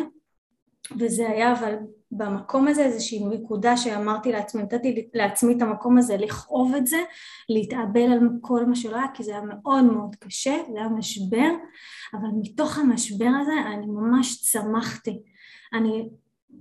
וזה 0.99 1.29
היה 1.29 1.52
אבל 1.52 1.75
במקום 2.11 2.69
הזה 2.69 2.85
איזושהי 2.85 3.25
נקודה 3.25 3.76
שאמרתי 3.76 4.33
לעצמי, 4.33 4.62
נתתי 4.62 5.09
לעצמי 5.14 5.57
את 5.57 5.62
המקום 5.62 5.99
הזה 5.99 6.17
לכאוב 6.17 6.75
את 6.75 6.87
זה, 6.87 6.97
להתאבל 7.49 8.12
על 8.12 8.21
כל 8.41 8.67
מה 8.67 8.75
שלא 8.76 8.97
היה, 8.97 9.07
כי 9.14 9.25
זה 9.25 9.31
היה 9.31 9.41
מאוד 9.41 9.85
מאוד 9.85 10.17
קשה, 10.17 10.57
זה 10.73 10.79
היה 10.79 10.88
משבר, 10.88 11.50
אבל 12.14 12.29
מתוך 12.41 12.79
המשבר 12.79 13.31
הזה 13.41 13.52
אני 13.75 13.87
ממש 13.87 14.41
צמחתי. 14.41 15.23
אני, 15.75 16.09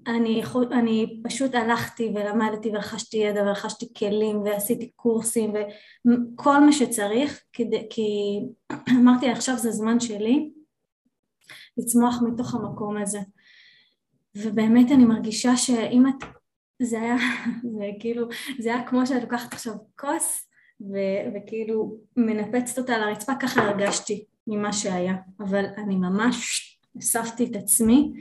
אני, 0.08 0.42
אני 0.72 1.22
פשוט 1.24 1.56
הלכתי 1.56 2.12
ולמדתי 2.16 2.70
ורכשתי 2.70 3.18
ידע 3.18 3.44
ורכשתי 3.44 3.94
כלים 3.98 4.42
ועשיתי 4.42 4.92
קורסים 4.96 5.54
וכל 5.54 6.66
מה 6.66 6.72
שצריך, 6.72 7.42
כדי, 7.54 7.88
כי 7.90 8.40
אמרתי 8.90 9.30
עכשיו 9.30 9.58
זה 9.58 9.72
זמן 9.72 10.00
שלי 10.00 10.52
לצמוח 11.78 12.22
מתוך 12.28 12.56
המקום 12.56 12.98
הזה. 12.98 13.20
ובאמת 14.36 14.92
אני 14.92 15.06
מרגישה 15.06 15.58
שאם 15.58 16.04
את, 16.08 16.26
זה 16.82 17.02
היה, 17.02 17.16
זה 17.78 17.86
כאילו, 18.00 18.28
זה 18.60 18.74
היה 18.74 18.88
כמו 18.88 19.08
שאת 19.08 19.22
לוקחת 19.22 19.54
עכשיו 19.54 19.74
כוס 19.96 20.50
ו, 20.82 20.96
וכאילו 21.36 21.98
מנפצת 22.18 22.78
אותה 22.78 22.96
על 22.96 23.04
הרצפה, 23.04 23.34
ככה 23.42 23.62
הרגשתי 23.62 24.26
ממה 24.48 24.74
שהיה, 24.74 25.16
אבל 25.40 25.66
אני 25.78 25.96
ממש 25.96 26.68
אספתי 27.00 27.46
את 27.46 27.56
עצמי 27.56 28.12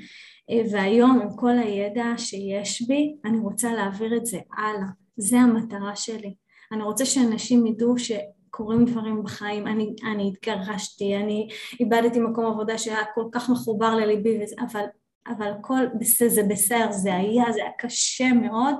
והיום 0.70 1.20
עם 1.22 1.36
כל 1.36 1.58
הידע 1.58 2.04
שיש 2.16 2.82
בי 2.82 3.16
אני 3.24 3.38
רוצה 3.38 3.72
להעביר 3.72 4.16
את 4.16 4.26
זה 4.26 4.38
הלאה, 4.58 4.88
זה 5.16 5.40
המטרה 5.40 5.96
שלי, 5.96 6.34
אני 6.72 6.82
רוצה 6.82 7.04
שאנשים 7.04 7.66
ידעו 7.66 7.98
ש... 7.98 8.12
קורים 8.50 8.84
דברים 8.84 9.22
בחיים, 9.22 9.66
אני, 9.66 9.94
אני 10.12 10.28
התגרשתי, 10.28 11.16
אני 11.16 11.48
איבדתי 11.80 12.20
מקום 12.20 12.46
עבודה 12.46 12.78
שהיה 12.78 13.04
כל 13.14 13.24
כך 13.32 13.50
מחובר 13.50 13.94
לליבי, 13.94 14.38
אבל 14.60 14.84
אבל 15.26 15.52
הכל 15.58 15.84
זה 16.28 16.42
בסדר, 16.42 16.92
זה 16.92 17.14
היה, 17.14 17.52
זה 17.52 17.60
היה 17.62 17.70
קשה 17.78 18.32
מאוד, 18.32 18.74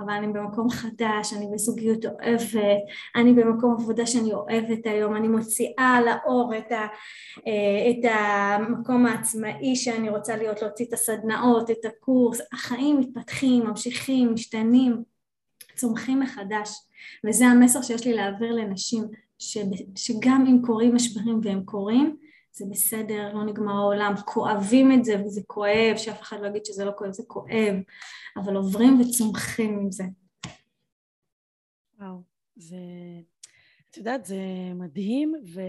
אבל 0.00 0.12
אני 0.12 0.26
במקום 0.26 0.70
חדש, 0.70 1.32
אני 1.36 1.46
בזוגיות 1.52 2.04
אוהבת, 2.04 2.80
אני 3.16 3.32
במקום 3.32 3.76
עבודה 3.80 4.06
שאני 4.06 4.32
אוהבת 4.32 4.86
היום, 4.86 5.16
אני 5.16 5.28
מוציאה 5.28 6.00
לאור 6.06 6.52
את, 6.58 6.72
ה, 6.72 6.86
אה, 7.46 7.90
את 7.90 8.10
המקום 8.10 9.06
העצמאי 9.06 9.76
שאני 9.76 10.08
רוצה 10.08 10.36
להיות, 10.36 10.62
להוציא 10.62 10.86
את 10.88 10.92
הסדנאות, 10.92 11.70
את 11.70 11.84
הקורס, 11.84 12.40
החיים 12.52 13.00
מתפתחים, 13.00 13.66
ממשיכים, 13.66 14.34
משתנים, 14.34 15.02
צומחים 15.74 16.20
מחדש, 16.20 16.70
וזה 17.26 17.46
המסר 17.46 17.82
שיש 17.82 18.06
לי 18.06 18.12
להעביר 18.12 18.52
לנשים, 18.54 19.04
שגם 19.96 20.44
אם 20.48 20.62
קורים 20.66 20.94
משברים 20.94 21.40
והם 21.42 21.62
קורים, 21.64 22.16
זה 22.58 22.64
בסדר, 22.70 23.34
לא 23.34 23.44
נגמר 23.44 23.72
העולם, 23.72 24.12
כואבים 24.26 24.92
את 24.92 25.04
זה 25.04 25.22
וזה 25.24 25.40
כואב, 25.46 25.96
שאף 25.96 26.22
אחד 26.22 26.40
לא 26.40 26.46
יגיד 26.46 26.64
שזה 26.64 26.84
לא 26.84 26.92
כואב, 26.96 27.12
זה 27.12 27.22
כואב, 27.26 27.74
אבל 28.36 28.56
עוברים 28.56 29.00
וצומחים 29.00 29.78
עם 29.78 29.90
זה. 29.90 30.04
וואו, 31.98 32.22
זה, 32.56 32.76
את 33.90 33.96
יודעת, 33.96 34.24
זה 34.24 34.42
מדהים, 34.74 35.34
ו... 35.54 35.60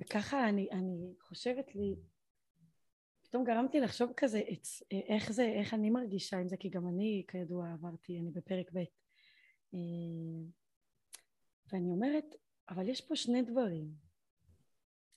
וככה 0.00 0.48
אני, 0.48 0.68
אני 0.72 1.14
חושבת 1.20 1.74
לי, 1.74 1.94
פתאום 3.22 3.44
גרמתי 3.44 3.80
לחשוב 3.80 4.12
כזה 4.16 4.40
איך 4.90 5.32
זה, 5.32 5.44
איך 5.44 5.74
אני 5.74 5.90
מרגישה 5.90 6.38
עם 6.38 6.48
זה, 6.48 6.56
כי 6.56 6.68
גם 6.68 6.88
אני, 6.88 7.24
כידוע, 7.28 7.72
עברתי, 7.72 8.18
אני 8.18 8.30
בפרק 8.30 8.70
ב', 8.72 8.78
אה, 9.74 9.78
ואני 11.72 11.90
אומרת, 11.90 12.24
אבל 12.68 12.88
יש 12.88 13.00
פה 13.00 13.16
שני 13.16 13.42
דברים. 13.42 14.11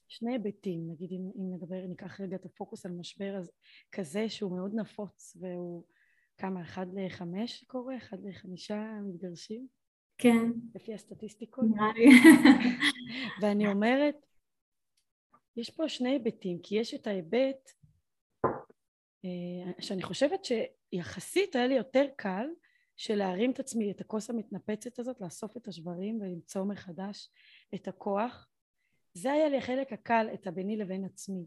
שני 0.08 0.32
היבטים, 0.32 0.92
נגיד 0.92 1.12
אם, 1.12 1.32
אם 1.38 1.54
נדבר, 1.54 1.86
ניקח 1.88 2.22
רגע 2.22 2.36
את 2.36 2.46
הפוקוס 2.46 2.86
על 2.86 2.92
משבר 2.92 3.38
אז, 3.38 3.52
כזה 3.92 4.30
שהוא 4.30 4.58
מאוד 4.58 4.74
נפוץ 4.76 5.38
והוא 5.40 5.84
כמה, 6.38 6.62
אחד 6.62 6.86
לחמש 6.94 7.64
קורה? 7.64 7.98
אחד 7.98 8.18
לחמישה 8.24 9.00
מתגרשים? 9.08 9.68
כן. 10.18 10.52
לפי 10.76 10.94
הסטטיסטיקות. 10.94 11.66
נראה 11.76 11.94
לי. 11.94 12.06
ואני 13.42 13.68
אומרת, 13.68 14.16
יש 15.58 15.70
פה 15.70 15.90
שני 15.90 16.10
היבטים, 16.10 16.60
כי 16.64 16.76
יש 16.76 16.94
את 16.94 17.08
ההיבט 17.08 17.70
אה, 19.26 19.72
שאני 19.80 20.04
חושבת 20.04 20.40
שיחסית 20.46 21.56
היה 21.56 21.68
לי 21.68 21.74
יותר 21.74 22.06
קל 22.16 22.48
של 22.98 23.16
להרים 23.16 23.52
את 23.52 23.60
עצמי, 23.60 23.92
את 23.92 24.02
הכוס 24.02 24.30
המתנפצת 24.30 25.00
הזאת, 25.00 25.22
לאסוף 25.22 25.58
את 25.58 25.68
השברים 25.68 26.22
ולמצוא 26.22 26.66
מחדש 26.66 27.30
את 27.76 27.88
הכוח. 27.88 28.48
זה 29.18 29.32
היה 29.32 29.50
לי 29.50 29.58
החלק 29.58 29.94
הקל, 29.94 30.28
את 30.34 30.48
הביני 30.48 30.78
לבין 30.78 31.06
עצמי. 31.06 31.46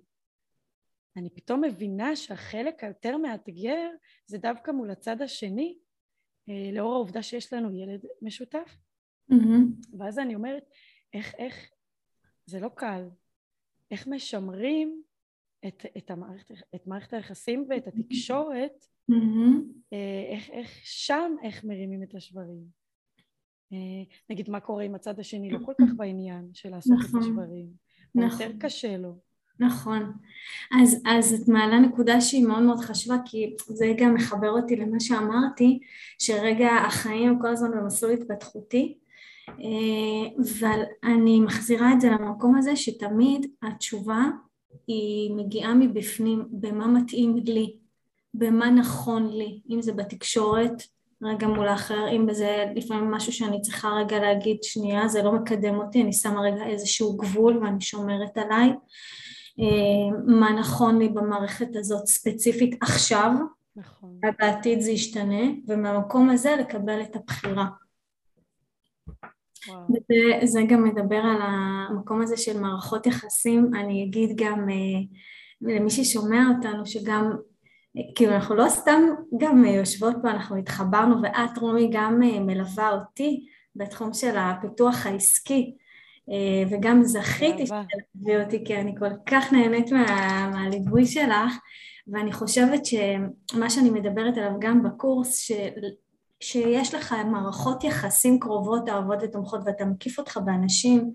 אני 1.16 1.30
פתאום 1.30 1.64
מבינה 1.64 2.16
שהחלק 2.16 2.84
היותר 2.84 3.16
מאתגר 3.16 3.90
זה 4.26 4.38
דווקא 4.38 4.70
מול 4.70 4.90
הצד 4.90 5.22
השני, 5.22 5.78
אה, 6.48 6.70
לאור 6.72 6.94
העובדה 6.94 7.22
שיש 7.22 7.52
לנו 7.52 7.72
ילד 7.72 8.04
משותף. 8.22 8.76
Mm-hmm. 9.32 9.96
ואז 9.98 10.18
אני 10.18 10.34
אומרת, 10.34 10.64
איך, 11.14 11.34
איך, 11.34 11.70
זה 12.46 12.60
לא 12.60 12.68
קל, 12.68 13.08
איך 13.90 14.06
משמרים 14.06 15.02
את, 15.66 15.86
את, 15.96 16.10
המערכת, 16.10 16.54
את 16.74 16.86
מערכת 16.86 17.12
היחסים 17.12 17.66
ואת 17.68 17.86
התקשורת, 17.86 18.84
mm-hmm. 19.10 19.94
איך, 20.32 20.50
איך 20.50 20.70
שם, 20.82 21.32
איך 21.42 21.64
מרימים 21.64 22.02
את 22.02 22.14
השברים. 22.14 22.64
אה, 23.72 23.78
נגיד 24.30 24.50
מה 24.50 24.60
קורה 24.60 24.82
אם 24.82 24.94
הצד 24.94 25.20
השני 25.20 25.50
לא 25.50 25.58
כל 25.64 25.72
כך 25.80 25.88
בעניין 25.96 26.50
של 26.54 26.70
לעשות 26.70 26.98
נכון, 26.98 27.20
את 27.20 27.24
השברים, 27.24 27.66
נכון. 28.14 28.46
יותר 28.46 28.52
קשה 28.58 28.96
לו. 28.96 29.28
נכון. 29.60 30.12
אז, 30.80 31.02
אז 31.06 31.34
את 31.34 31.48
מעלה 31.48 31.78
נקודה 31.78 32.20
שהיא 32.20 32.46
מאוד 32.46 32.62
מאוד 32.62 32.78
חשובה, 32.78 33.16
כי 33.24 33.56
זה 33.66 33.92
גם 33.98 34.14
מחבר 34.14 34.50
אותי 34.50 34.76
למה 34.76 35.00
שאמרתי, 35.00 35.78
שרגע 36.18 36.70
החיים 36.86 37.38
כל 37.40 37.48
הזמן 37.48 37.70
במסלול 37.70 38.12
התפתחותי, 38.12 38.98
אה, 39.48 39.54
אבל 40.38 40.80
אני 41.04 41.40
מחזירה 41.40 41.92
את 41.92 42.00
זה 42.00 42.10
למקום 42.10 42.54
הזה 42.58 42.76
שתמיד 42.76 43.46
התשובה 43.62 44.24
היא 44.86 45.34
מגיעה 45.34 45.74
מבפנים, 45.74 46.44
במה 46.50 46.86
מתאים 46.86 47.36
לי, 47.36 47.76
במה 48.34 48.70
נכון 48.70 49.30
לי, 49.32 49.60
אם 49.70 49.82
זה 49.82 49.92
בתקשורת, 49.92 50.82
רגע 51.22 51.46
מול 51.46 51.68
האחר, 51.68 52.08
אם 52.12 52.34
זה 52.34 52.64
לפעמים 52.74 53.10
משהו 53.10 53.32
שאני 53.32 53.60
צריכה 53.60 53.88
רגע 53.88 54.18
להגיד 54.18 54.62
שנייה, 54.62 55.08
זה 55.08 55.22
לא 55.22 55.32
מקדם 55.32 55.74
אותי, 55.74 56.02
אני 56.02 56.12
שמה 56.12 56.40
רגע 56.40 56.66
איזשהו 56.66 57.16
גבול 57.16 57.58
ואני 57.58 57.80
שומרת 57.80 58.38
עליי, 58.38 58.68
אה, 59.60 60.18
מה 60.26 60.52
נכון 60.52 60.98
לי 60.98 61.08
במערכת 61.08 61.76
הזאת 61.76 62.06
ספציפית 62.06 62.76
עכשיו, 62.80 63.32
נכון. 63.76 64.20
ובעתיד 64.28 64.80
זה 64.80 64.90
ישתנה, 64.90 65.42
ומהמקום 65.68 66.30
הזה 66.30 66.56
לקבל 66.60 67.02
את 67.02 67.16
הבחירה. 67.16 67.66
וזה 69.68 70.46
זה 70.46 70.60
גם 70.68 70.84
מדבר 70.84 71.16
על 71.16 71.38
המקום 71.42 72.22
הזה 72.22 72.36
של 72.36 72.60
מערכות 72.60 73.06
יחסים, 73.06 73.74
אני 73.74 74.04
אגיד 74.04 74.30
גם 74.36 74.70
אה, 74.70 75.00
למי 75.60 75.90
ששומע 75.90 76.44
אותנו 76.56 76.86
שגם, 76.86 77.36
כאילו 78.14 78.32
אנחנו 78.34 78.54
לא 78.54 78.68
סתם 78.68 79.00
גם 79.38 79.64
יושבות 79.64 80.16
פה, 80.22 80.30
אנחנו 80.30 80.56
התחברנו 80.56 81.22
ואת 81.22 81.58
רומי 81.58 81.88
גם 81.92 82.22
אה, 82.22 82.40
מלווה 82.40 82.90
אותי 82.90 83.46
בתחום 83.76 84.12
של 84.12 84.36
הפיתוח 84.36 85.06
העסקי 85.06 85.74
אה, 86.30 86.68
וגם 86.70 87.02
זכיתי 87.02 87.66
שתלווי 87.66 88.42
אותי 88.42 88.64
כי 88.64 88.76
אני 88.76 88.94
כל 88.98 89.10
כך 89.26 89.52
נהנית 89.52 89.92
מה, 89.92 90.50
מהליווי 90.52 91.06
שלך 91.06 91.58
ואני 92.08 92.32
חושבת 92.32 92.86
שמה 92.86 93.70
שאני 93.70 93.90
מדברת 93.90 94.36
עליו 94.36 94.52
גם 94.58 94.82
בקורס 94.82 95.38
של 95.38 95.84
שיש 96.40 96.94
לך 96.94 97.14
מערכות 97.30 97.84
יחסים 97.84 98.40
קרובות, 98.40 98.88
אהובות 98.88 99.18
ותומכות 99.22 99.60
ואתה 99.66 99.84
מקיף 99.84 100.18
אותך 100.18 100.36
באנשים, 100.44 101.12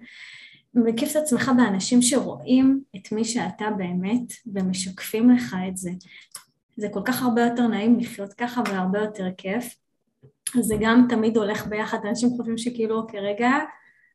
מקיף 0.74 1.12
את 1.12 1.16
עצמך 1.16 1.52
באנשים 1.58 2.02
שרואים 2.02 2.82
את 2.96 3.12
מי 3.12 3.25
שאתה 3.25 3.66
באמת 3.78 4.34
ומשקפים 4.54 5.30
לך 5.30 5.56
את 5.70 5.78
זה. 5.78 5.92
זה 6.77 6.88
כל 6.92 7.01
כך 7.05 7.24
הרבה 7.24 7.42
יותר 7.42 7.68
נעים 7.68 8.00
לחיות 8.00 8.33
ככה 8.33 8.62
והרבה 8.66 9.00
יותר 9.00 9.27
כיף. 9.38 9.75
זה 10.59 10.75
גם 10.79 11.05
תמיד 11.09 11.38
הולך 11.38 11.68
ביחד, 11.68 11.98
אנשים 12.09 12.29
חושבים 12.29 12.57
שכאילו, 12.57 12.96
אוקיי, 12.98 13.20
רגע, 13.20 13.51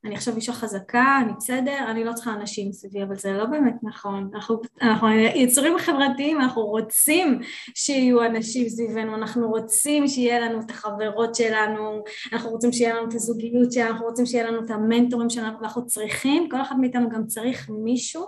אני 0.05 0.15
עכשיו 0.15 0.37
אישה 0.37 0.53
חזקה, 0.53 1.19
אני 1.25 1.33
בסדר, 1.37 1.91
אני 1.91 2.05
לא 2.05 2.13
צריכה 2.13 2.33
אנשים 2.33 2.73
סביבי, 2.73 3.03
אבל 3.03 3.17
זה 3.17 3.33
לא 3.33 3.45
באמת 3.45 3.75
נכון. 3.83 4.31
אנחנו, 4.35 4.61
אנחנו 4.83 5.09
יצורים 5.11 5.79
חברתיים, 5.79 6.41
אנחנו 6.41 6.67
רוצים 6.67 7.41
שיהיו 7.75 8.25
אנשים 8.25 8.69
סביבנו, 8.69 9.15
אנחנו 9.15 9.49
רוצים 9.49 10.09
שיהיה 10.09 10.41
לנו 10.41 10.61
את 10.61 10.71
החברות 10.71 11.35
שלנו, 11.35 12.05
אנחנו 12.33 12.51
רוצים 12.51 12.73
שיהיה 12.73 12.95
לנו 12.95 13.09
את 13.09 13.15
הזוגיות 13.15 13.73
שלנו, 13.73 13.91
אנחנו 13.91 14.07
רוצים 14.07 14.27
שיהיה 14.27 14.51
לנו 14.51 14.65
את 14.65 14.71
המנטורים 14.71 15.31
שלנו, 15.31 15.59
ואנחנו 15.59 15.87
צריכים, 15.87 16.49
כל 16.51 16.61
אחד 16.61 16.77
מאיתנו 16.81 17.09
גם 17.09 17.27
צריך 17.27 17.71
מישהו 17.71 18.27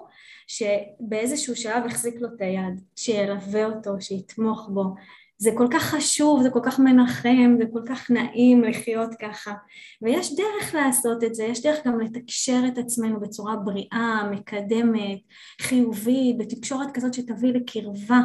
שבאיזשהו 0.51 1.57
שלב 1.57 1.87
יחזיק 1.87 2.15
לו 2.21 2.29
את 2.29 2.41
היד, 2.41 2.81
שילווה 2.97 3.65
אותו, 3.65 3.91
שיתמוך 4.01 4.69
בו, 4.73 4.95
זה 5.39 5.51
כל 5.57 5.67
כך 5.73 5.83
חשוב, 5.83 6.43
זה 6.43 6.51
כל 6.51 6.61
כך 6.63 6.79
מנחם, 6.79 7.57
זה 7.59 7.65
כל 7.73 7.83
כך 7.89 8.11
נעים 8.11 8.65
לחיות 8.65 9.11
ככה. 9.21 9.55
ויש 10.03 10.37
דרך 10.37 10.75
לעשות 10.75 11.25
את 11.25 11.35
זה, 11.35 11.45
יש 11.45 11.63
דרך 11.63 11.87
גם 11.87 12.01
לתקשר 12.01 12.61
את 12.69 12.79
עצמנו 12.79 13.21
בצורה 13.21 13.57
בריאה, 13.57 14.31
מקדמת, 14.31 15.21
חיובית, 15.61 16.39
בתקשורת 16.39 16.89
כזאת 16.95 17.15
שתביא 17.15 17.53
לקרבה, 17.53 18.21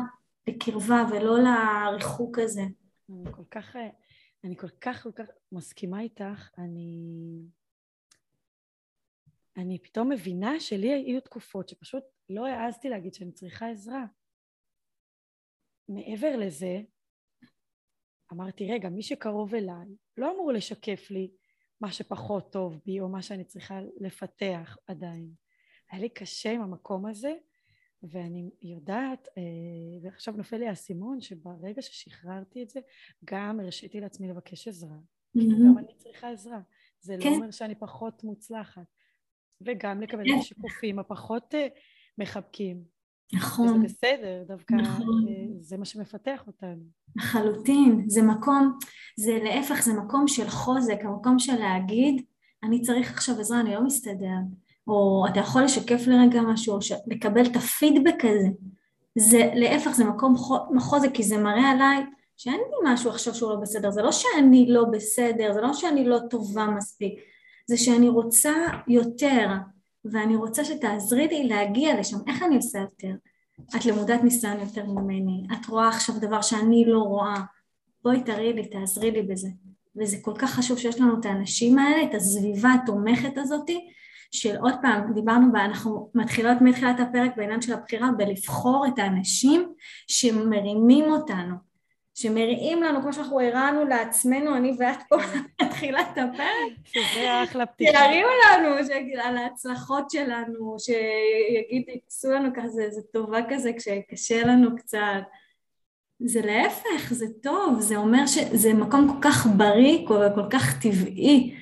לקרבה 0.48 1.06
ולא 1.12 1.38
לריחוק 1.40 2.40
הזה. 2.40 2.64
אני 3.10 3.32
כל 3.32 3.44
כך, 3.52 3.76
אני 4.44 4.58
כל 4.58 4.70
כך 4.82 5.04
כל 5.04 5.12
כך 5.12 5.26
מסכימה 5.52 6.02
איתך, 6.02 6.50
אני... 6.58 7.42
אני 9.58 9.80
פתאום 9.80 10.12
מבינה 10.12 10.60
שלי 10.60 10.94
היו 10.94 11.22
תקופות 11.22 11.70
שפשוט 11.70 12.04
לא 12.30 12.48
העזתי 12.48 12.90
להגיד 12.90 13.14
שאני 13.14 13.32
צריכה 13.32 13.70
עזרה. 13.70 14.06
מעבר 15.90 16.38
לזה, 16.38 16.82
אמרתי, 18.34 18.72
רגע, 18.72 18.90
מי 18.90 19.04
שקרוב 19.04 19.56
אליי 19.56 19.96
לא 20.18 20.32
אמור 20.34 20.52
לשקף 20.52 21.12
לי 21.12 21.32
מה 21.82 21.92
שפחות 21.92 22.52
טוב 22.52 22.82
בי 22.86 23.00
או 23.00 23.10
מה 23.10 23.22
שאני 23.22 23.44
צריכה 23.44 23.80
לפתח 23.98 24.78
עדיין. 24.88 25.30
היה 25.92 26.02
לי 26.02 26.10
קשה 26.10 26.52
עם 26.52 26.62
המקום 26.62 27.06
הזה, 27.06 27.34
ואני 28.04 28.50
יודעת, 28.62 29.28
אה, 29.38 29.44
ועכשיו 30.02 30.34
נופל 30.34 30.58
לי 30.58 30.68
האסימון, 30.68 31.22
שברגע 31.22 31.82
ששחררתי 31.82 32.64
את 32.64 32.70
זה, 32.70 32.80
גם 33.26 33.60
הרשיתי 33.60 34.00
לעצמי 34.00 34.28
לבקש 34.28 34.68
עזרה. 34.68 34.98
Mm-hmm. 35.38 35.66
גם 35.66 35.78
אני 35.78 35.96
צריכה 35.98 36.30
עזרה. 36.30 36.60
זה 37.00 37.18
לא 37.18 37.24
כן. 37.24 37.30
לא 37.30 37.36
אומר 37.36 37.52
שאני 37.52 37.76
פחות 37.76 38.24
מוצלחת. 38.24 38.88
וגם 39.62 40.02
לקבל 40.02 40.22
את 40.22 40.40
השיקופים 40.40 41.00
הפחות 41.00 41.56
אה, 41.56 41.68
מחבקים. 42.18 42.96
נכון. 43.34 43.68
וזה 43.68 43.78
בסדר, 43.84 44.44
דווקא 44.48 44.74
נכון. 44.74 45.28
אה, 45.28 45.34
זה 45.60 45.78
מה 45.78 45.86
שמפתח 45.86 46.44
אותנו. 46.48 46.84
לחלוטין, 47.16 48.04
זה 48.08 48.22
מקום, 48.22 48.78
זה 49.18 49.40
להפך, 49.44 49.82
זה 49.82 49.94
מקום 49.94 50.28
של 50.28 50.50
חוזק, 50.50 51.00
המקום 51.04 51.40
של 51.40 51.56
להגיד, 51.56 52.22
אני 52.64 52.82
צריך 52.82 53.12
עכשיו 53.12 53.40
עזרה, 53.40 53.60
אני 53.60 53.74
לא 53.74 53.84
מסתדר, 53.84 54.38
או 54.88 55.26
אתה 55.30 55.40
יכול 55.40 55.64
לשקף 55.64 56.08
לרגע 56.08 56.42
משהו, 56.42 56.74
או 56.74 56.80
לקבל 57.08 57.46
את 57.46 57.56
הפידבק 57.56 58.26
הזה. 58.26 58.48
זה 59.18 59.52
להפך, 59.56 59.92
זה 59.92 60.06
מקום 60.06 60.36
חוזק, 60.80 61.10
כי 61.14 61.24
זה 61.24 61.38
מראה 61.38 61.72
עליי 61.72 62.04
שאין 62.38 62.56
לי 62.56 62.94
משהו 62.94 63.10
עכשיו 63.10 63.36
שהוא 63.36 63.50
לא 63.52 63.56
בסדר, 63.56 63.92
זה 63.92 64.02
לא 64.02 64.12
שאני 64.12 64.66
לא 64.70 64.86
בסדר, 64.92 65.54
זה 65.54 65.62
לא 65.62 65.74
שאני 65.74 66.06
לא 66.06 66.20
טובה 66.30 66.68
מספיק, 66.68 67.20
זה 67.68 67.78
שאני 67.78 68.10
רוצה 68.10 68.54
יותר, 68.88 69.50
ואני 70.06 70.36
רוצה 70.36 70.66
שתעזרי 70.66 71.28
לי 71.28 71.48
להגיע 71.48 72.00
לשם, 72.00 72.18
איך 72.28 72.44
אני 72.44 72.56
עושה 72.56 72.80
יותר? 72.80 73.12
את 73.76 73.86
למודת 73.86 74.24
ניסיון 74.24 74.60
יותר 74.60 74.86
ממני, 74.86 75.48
את 75.54 75.66
רואה 75.66 75.88
עכשיו 75.88 76.16
דבר 76.20 76.42
שאני 76.42 76.86
לא 76.88 77.00
רואה, 77.00 77.42
בואי 78.04 78.24
תראי 78.24 78.54
לי, 78.54 78.66
תעזרי 78.66 79.12
לי 79.12 79.22
בזה. 79.22 79.50
וזה 79.96 80.18
כל 80.22 80.34
כך 80.38 80.52
חשוב 80.54 80.78
שיש 80.78 81.02
לנו 81.02 81.20
את 81.20 81.26
האנשים 81.26 81.80
האלה, 81.80 82.04
את 82.04 82.14
הסביבה 82.14 82.74
התומכת 82.74 83.38
הזאתי, 83.38 83.88
של 84.32 84.58
עוד 84.58 84.74
פעם, 84.82 85.14
דיברנו 85.14 85.52
בה, 85.52 85.66
אנחנו 85.66 86.10
מתחילות 86.16 86.58
מתחילת 86.62 87.00
הפרק 87.00 87.38
בעניין 87.38 87.62
של 87.62 87.74
הבחירה 87.74 88.12
בלבחור 88.18 88.86
את 88.88 89.00
האנשים 89.00 89.74
שמרימים 90.08 91.06
אותנו, 91.06 91.56
שמריעים 92.16 92.84
לנו, 92.84 93.02
כמו 93.02 93.14
שאנחנו 93.14 93.40
הרענו 93.40 93.86
לעצמנו, 93.86 94.56
אני 94.56 94.76
ואת 94.80 95.00
פה 95.10 95.16
מתחילת 95.62 96.12
הפרק. 96.12 96.78
שזה 96.86 97.44
אחלה 97.44 97.66
פתיחה. 97.66 97.92
שיריעו 97.92 98.30
לנו 98.30 98.76
על 99.24 99.38
ההצלחות 99.38 100.10
שלנו, 100.10 100.76
שיגידו, 100.80 101.92
יקצו 101.92 102.32
לנו 102.32 102.50
כזה, 102.56 102.84
איזה 102.84 103.02
טובה 103.14 103.40
כזה 103.50 103.72
כשקשה 103.78 104.46
לנו 104.46 104.76
קצת. 104.76 105.22
זה 106.20 106.42
להפך, 106.42 107.14
זה 107.14 107.26
טוב, 107.44 107.80
זה 107.80 107.96
אומר 107.96 108.26
שזה 108.26 108.74
מקום 108.74 109.08
כל 109.14 109.30
כך 109.30 109.48
בריא 109.58 110.06
וכל 110.06 110.50
כך 110.50 110.82
טבעי. 110.82 111.56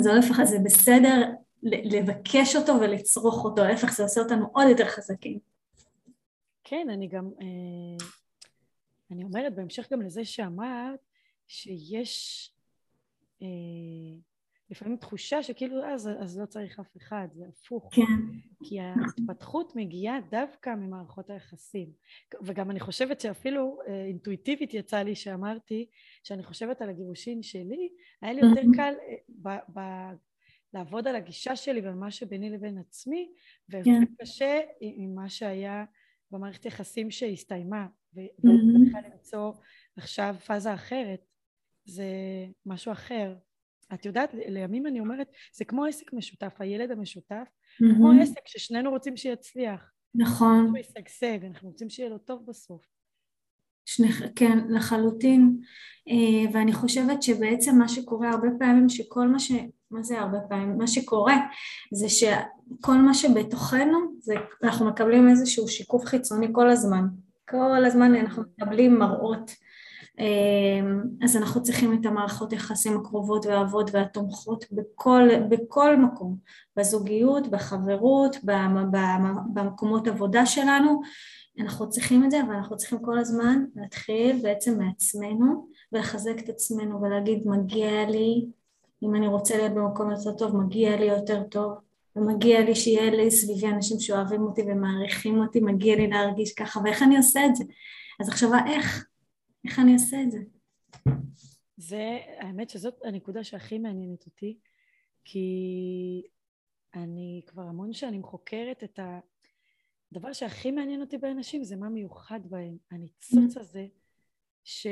זה 0.00 0.08
לא 0.08 0.16
להפך, 0.16 0.44
זה 0.44 0.58
בסדר 0.64 1.30
לבקש 1.62 2.56
אותו 2.56 2.80
ולצרוך 2.80 3.44
אותו, 3.44 3.64
להפך 3.64 3.92
זה 3.92 4.02
עושה 4.02 4.20
אותנו 4.20 4.46
עוד 4.52 4.68
יותר 4.68 4.84
חזקים. 4.84 5.38
כן, 6.64 6.86
אני 6.90 7.08
גם... 7.08 7.30
אה... 9.10 9.16
אני 9.16 9.24
אומרת 9.24 9.54
בהמשך 9.54 9.92
גם 9.92 10.02
לזה 10.02 10.24
שאמרת 10.24 11.00
שיש 11.46 12.50
אה, 13.42 13.48
לפעמים 14.70 14.96
תחושה 14.96 15.42
שכאילו 15.42 15.84
אז, 15.84 16.10
אז 16.20 16.38
לא 16.38 16.46
צריך 16.46 16.80
אף 16.80 16.96
אחד, 16.96 17.28
זה 17.32 17.44
הפוך. 17.48 17.94
כן. 17.94 18.02
כי 18.64 18.80
ההתפתחות 18.80 19.76
מגיעה 19.76 20.18
דווקא 20.30 20.70
ממערכות 20.70 21.30
היחסים. 21.30 21.92
וגם 22.42 22.70
אני 22.70 22.80
חושבת 22.80 23.20
שאפילו 23.20 23.78
אה, 23.88 24.04
אינטואיטיבית 24.04 24.74
יצא 24.74 24.98
לי 24.98 25.14
שאמרתי 25.14 25.86
שאני 26.22 26.42
חושבת 26.42 26.82
על 26.82 26.90
הגירושין 26.90 27.42
שלי, 27.42 27.88
היה 28.22 28.32
לי 28.32 28.40
יותר 28.40 28.62
קל 28.76 28.94
אה, 29.08 29.14
ב, 29.28 29.78
ב, 29.78 29.80
לעבוד 30.74 31.08
על 31.08 31.16
הגישה 31.16 31.56
שלי 31.56 31.88
ומה 31.88 32.10
שביני 32.10 32.50
לבין 32.50 32.78
עצמי, 32.78 33.32
ויותר 33.68 33.90
כן. 33.90 34.14
קשה 34.24 34.60
עם 34.80 35.14
מה 35.14 35.28
שהיה 35.28 35.84
במערכת 36.30 36.64
יחסים 36.64 37.10
שהסתיימה, 37.10 37.86
ובכלל 38.16 39.00
למצוא 39.12 39.52
עכשיו 39.96 40.36
פאזה 40.46 40.74
אחרת, 40.74 41.26
זה 41.84 42.06
משהו 42.66 42.92
אחר. 42.92 43.34
את 43.94 44.06
יודעת, 44.06 44.30
לימים 44.34 44.86
אני 44.86 45.00
אומרת, 45.00 45.32
זה 45.54 45.64
כמו 45.64 45.84
עסק 45.84 46.12
משותף, 46.12 46.56
הילד 46.58 46.90
המשותף, 46.90 47.48
mm-hmm. 47.48 47.94
כמו 47.96 48.12
עסק 48.22 48.48
ששנינו 48.48 48.90
רוצים 48.90 49.16
שיצליח. 49.16 49.90
נכון. 50.14 50.66
שהוא 50.66 50.78
ישגשג, 50.78 51.44
אנחנו 51.44 51.68
רוצים 51.68 51.90
שיהיה 51.90 52.08
לו 52.08 52.18
טוב 52.18 52.46
בסוף. 52.46 52.86
שני, 53.84 54.08
כן, 54.36 54.58
לחלוטין. 54.68 55.60
אה, 56.08 56.52
ואני 56.52 56.72
חושבת 56.72 57.22
שבעצם 57.22 57.78
מה 57.78 57.88
שקורה 57.88 58.30
הרבה 58.30 58.48
פעמים, 58.58 58.88
שכל 58.88 59.28
מה 59.28 59.38
ש... 59.38 59.52
מה 59.90 60.02
זה 60.02 60.20
הרבה 60.20 60.38
פעמים? 60.48 60.78
מה 60.78 60.86
שקורה 60.86 61.36
זה 61.92 62.08
שכל 62.08 62.96
מה 62.96 63.14
שבתוכנו, 63.14 63.98
זה, 64.20 64.34
אנחנו 64.62 64.86
מקבלים 64.86 65.28
איזשהו 65.28 65.68
שיקוף 65.68 66.04
חיצוני 66.04 66.46
כל 66.52 66.70
הזמן. 66.70 67.04
כל 67.48 67.84
הזמן 67.84 68.14
אנחנו 68.14 68.42
מקבלים 68.42 68.98
מראות 68.98 69.50
אמ, 70.18 71.02
אז 71.22 71.36
אנחנו 71.36 71.62
צריכים 71.62 72.00
את 72.00 72.06
המערכות 72.06 72.52
יחסים 72.52 72.96
הקרובות 72.96 73.46
והאהבות 73.46 73.90
והתומכות 73.92 74.64
בכל, 74.72 75.28
בכל 75.48 75.96
מקום, 75.96 76.36
בזוגיות, 76.76 77.48
בחברות, 77.48 78.36
במקומות 79.54 80.08
עבודה 80.08 80.46
שלנו, 80.46 81.00
אנחנו 81.60 81.90
צריכים 81.90 82.24
את 82.24 82.30
זה 82.30 82.40
ואנחנו 82.48 82.76
צריכים 82.76 82.98
כל 82.98 83.18
הזמן 83.18 83.64
להתחיל 83.76 84.40
בעצם 84.42 84.78
מעצמנו 84.78 85.68
ולחזק 85.92 86.38
את 86.38 86.48
עצמנו 86.48 87.02
ולהגיד 87.02 87.42
מגיע 87.46 88.10
לי, 88.10 88.46
אם 89.02 89.14
אני 89.14 89.26
רוצה 89.26 89.56
להיות 89.56 89.72
במקום 89.72 90.10
יותר 90.10 90.32
טוב, 90.32 90.56
מגיע 90.56 90.96
לי 90.96 91.04
יותר 91.04 91.42
טוב 91.42 91.72
ומגיע 92.16 92.60
לי 92.60 92.74
שיהיה 92.74 93.10
לי 93.10 93.30
סביבי 93.30 93.66
אנשים 93.66 94.00
שאוהבים 94.00 94.42
אותי 94.42 94.62
ומעריכים 94.62 95.38
אותי, 95.38 95.60
מגיע 95.60 95.96
לי 95.96 96.08
להרגיש 96.08 96.52
ככה 96.52 96.80
ואיך 96.84 97.02
אני 97.02 97.16
עושה 97.16 97.46
את 97.46 97.56
זה? 97.56 97.64
אז 98.20 98.28
עכשיו 98.28 98.50
איך? 98.68 99.06
איך 99.64 99.78
אני 99.78 99.92
אעשה 99.92 100.22
את 100.22 100.30
זה? 100.30 100.38
זה, 101.76 102.18
האמת 102.38 102.70
שזאת 102.70 102.94
הנקודה 103.04 103.44
שהכי 103.44 103.78
מעניינת 103.78 104.26
אותי, 104.26 104.58
כי 105.24 106.22
אני 106.94 107.42
כבר 107.46 107.62
המון 107.62 107.92
שנים 107.92 108.22
חוקרת 108.22 108.84
את 108.84 109.00
הדבר 110.12 110.32
שהכי 110.32 110.70
מעניין 110.70 111.00
אותי 111.00 111.18
באנשים 111.18 111.64
זה 111.64 111.76
מה 111.76 111.88
מיוחד 111.88 112.40
בהם, 112.44 112.76
הניצוץ 112.90 113.56
mm-hmm. 113.56 113.60
הזה 113.60 113.86
ש, 114.64 114.86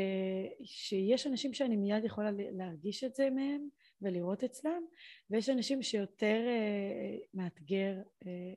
שיש 0.65 1.27
אנשים 1.27 1.55
שאני 1.55 1.77
מיד 1.77 2.05
יכולה 2.05 2.31
להרגיש 2.33 3.05
את 3.05 3.15
זה 3.15 3.31
מהם 3.31 3.69
ולראות 4.03 4.45
אצלם 4.45 4.83
ויש 5.31 5.49
אנשים 5.49 5.83
שיותר 5.83 6.41
אה, 6.47 7.17
מאתגר, 7.35 7.95
אה, 8.27 8.53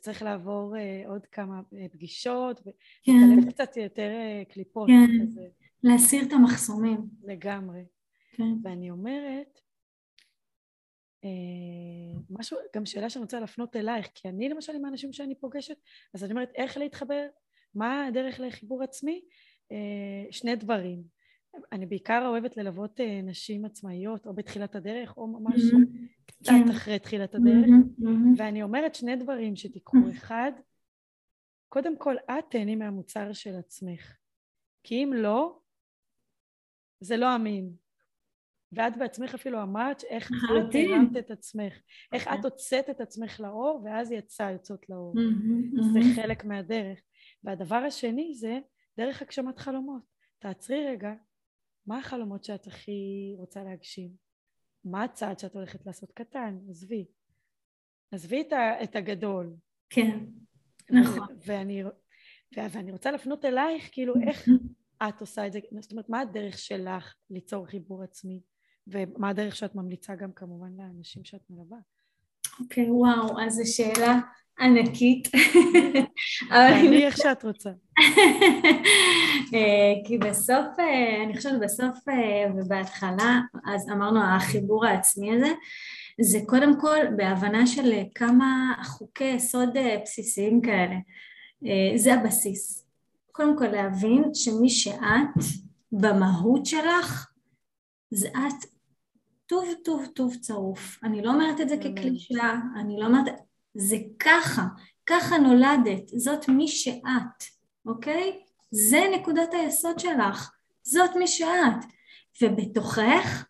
צריך 0.00 0.22
לעבור 0.22 0.76
אה, 0.76 1.02
עוד 1.06 1.26
כמה 1.26 1.60
אה, 1.78 1.86
פגישות 1.92 2.60
כן. 2.60 3.12
ולהתעלם 3.12 3.50
קצת 3.50 3.76
יותר 3.76 4.10
אה, 4.10 4.42
קליפות 4.48 4.88
כן. 4.88 5.22
כזה. 5.22 5.48
להסיר 5.82 6.22
את 6.22 6.32
המחסומים. 6.32 7.00
לגמרי. 7.22 7.84
כן. 8.32 8.52
ואני 8.64 8.90
אומרת 8.90 9.60
אה, 11.24 12.20
משהו, 12.30 12.58
גם 12.76 12.86
שאלה 12.86 13.10
שאני 13.10 13.22
רוצה 13.22 13.40
להפנות 13.40 13.76
אלייך, 13.76 14.08
כי 14.14 14.28
אני 14.28 14.48
למשל 14.48 14.72
עם 14.74 14.84
האנשים 14.84 15.12
שאני 15.12 15.34
פוגשת, 15.34 15.76
אז 16.14 16.24
אני 16.24 16.32
אומרת 16.32 16.52
איך 16.54 16.76
להתחבר, 16.76 17.26
מה 17.74 18.06
הדרך 18.06 18.40
לחיבור 18.40 18.82
עצמי? 18.82 19.22
אה, 19.72 20.32
שני 20.32 20.56
דברים. 20.56 21.02
אני 21.72 21.86
בעיקר 21.86 22.26
אוהבת 22.26 22.56
ללוות 22.56 23.00
אה, 23.00 23.20
נשים 23.22 23.64
עצמאיות, 23.64 24.26
או 24.26 24.34
בתחילת 24.34 24.74
הדרך, 24.74 25.16
או 25.16 25.26
ממש 25.26 25.60
mm-hmm. 25.60 26.26
קצת 26.26 26.52
כן. 26.64 26.70
אחרי 26.70 26.98
תחילת 26.98 27.34
הדרך, 27.34 27.66
mm-hmm. 27.66 28.02
Mm-hmm. 28.02 28.36
ואני 28.36 28.62
אומרת 28.62 28.94
שני 28.94 29.16
דברים 29.16 29.56
שתיקחו. 29.56 29.96
אחד, 30.12 30.52
קודם 31.68 31.96
כל 31.98 32.16
את 32.30 32.44
תהני 32.50 32.76
מהמוצר 32.76 33.32
של 33.32 33.54
עצמך, 33.54 34.16
כי 34.82 35.04
אם 35.04 35.12
לא, 35.14 35.58
זה 37.00 37.16
לא 37.16 37.36
אמין. 37.36 37.72
ואת 38.72 38.96
בעצמך 38.96 39.34
אפילו 39.34 39.62
אמרת 39.62 40.04
איך 40.04 40.30
את 40.30 40.74
הרמת 40.74 41.16
את 41.16 41.30
עצמך, 41.30 41.74
איך 42.12 42.28
את 42.28 42.44
הוצאת 42.44 42.90
את 42.90 43.00
עצמך 43.00 43.40
לאור 43.40 43.82
ואז 43.84 44.12
יצא 44.12 44.42
יוצאות 44.42 44.88
לאור. 44.88 45.14
זה 45.92 46.00
חלק 46.22 46.44
מהדרך. 46.44 46.98
והדבר 47.44 47.76
השני 47.76 48.34
זה 48.34 48.58
דרך 48.98 49.22
הגשמת 49.22 49.58
חלומות. 49.58 50.02
תעצרי 50.38 50.86
רגע, 50.86 51.12
מה 51.86 51.98
החלומות 51.98 52.44
שאת 52.44 52.66
הכי 52.66 53.34
רוצה 53.38 53.64
להגשים? 53.64 54.10
מה 54.84 55.04
הצעד 55.04 55.38
שאת 55.38 55.54
הולכת 55.54 55.86
לעשות 55.86 56.12
קטן? 56.12 56.58
עזבי. 56.68 57.06
עזבי 58.10 58.40
את, 58.40 58.52
ה, 58.52 58.82
את 58.82 58.96
הגדול. 58.96 59.56
כן, 59.90 60.18
נכון. 60.90 61.26
ואני, 61.46 61.82
ואני 62.56 62.92
רוצה 62.92 63.10
לפנות 63.10 63.44
אלייך, 63.44 63.88
כאילו, 63.92 64.14
איך 64.28 64.48
את 65.08 65.20
עושה 65.20 65.46
את 65.46 65.52
זה? 65.52 65.58
זאת 65.80 65.92
אומרת, 65.92 66.08
מה 66.08 66.20
הדרך 66.20 66.58
שלך 66.58 67.14
ליצור 67.30 67.66
חיבור 67.66 68.02
עצמי? 68.02 68.42
ומה 68.86 69.28
הדרך 69.28 69.56
שאת 69.56 69.74
ממליצה 69.74 70.14
גם 70.14 70.32
כמובן 70.32 70.72
לאנשים 70.76 71.24
שאת 71.24 71.50
מלווה? 71.50 71.78
אוקיי, 72.60 72.86
okay, 72.86 72.90
וואו, 72.90 73.40
אז 73.40 73.54
זו 73.54 73.72
שאלה 73.76 74.18
ענקית. 74.60 75.28
תעני 76.48 77.06
איך 77.06 77.16
שאת 77.16 77.44
רוצה. 77.44 77.70
אה, 79.54 79.94
כי 80.06 80.18
בסוף, 80.18 80.66
אה, 80.78 81.24
אני 81.24 81.36
חושבת 81.36 81.60
בסוף 81.60 82.08
אה, 82.08 82.52
ובהתחלה, 82.56 83.40
אז 83.66 83.88
אמרנו 83.92 84.20
החיבור 84.24 84.86
העצמי 84.86 85.36
הזה, 85.36 85.52
זה 86.20 86.38
קודם 86.46 86.80
כל 86.80 86.98
בהבנה 87.16 87.66
של 87.66 87.92
כמה 88.14 88.74
חוקי 88.84 89.24
יסוד 89.24 89.68
בסיסיים 90.02 90.60
כאלה. 90.60 90.96
זה 91.96 92.14
הבסיס. 92.14 92.86
קודם 93.32 93.58
כל 93.58 93.66
להבין 93.66 94.24
שמי 94.34 94.70
שאת, 94.70 95.44
במהות 95.92 96.66
שלך, 96.66 97.30
זה 98.10 98.28
את 98.28 98.71
טוב 99.52 99.68
טוב 99.84 100.06
טוב 100.14 100.36
צרוף. 100.36 100.98
אני 101.04 101.22
לא 101.22 101.30
אומרת 101.30 101.60
את 101.60 101.68
זה 101.68 101.76
כקלישה, 101.76 102.54
אני 102.76 102.96
לא 103.00 103.06
אומרת, 103.06 103.24
זה 103.74 103.96
ככה, 104.18 104.62
ככה 105.06 105.38
נולדת, 105.38 106.08
זאת 106.08 106.48
מי 106.48 106.68
שאת, 106.68 107.44
אוקיי? 107.86 108.40
זה 108.70 109.00
נקודת 109.14 109.54
היסוד 109.54 109.98
שלך, 109.98 110.52
זאת 110.82 111.10
מי 111.16 111.26
שאת. 111.26 111.84
ובתוכך 112.42 113.44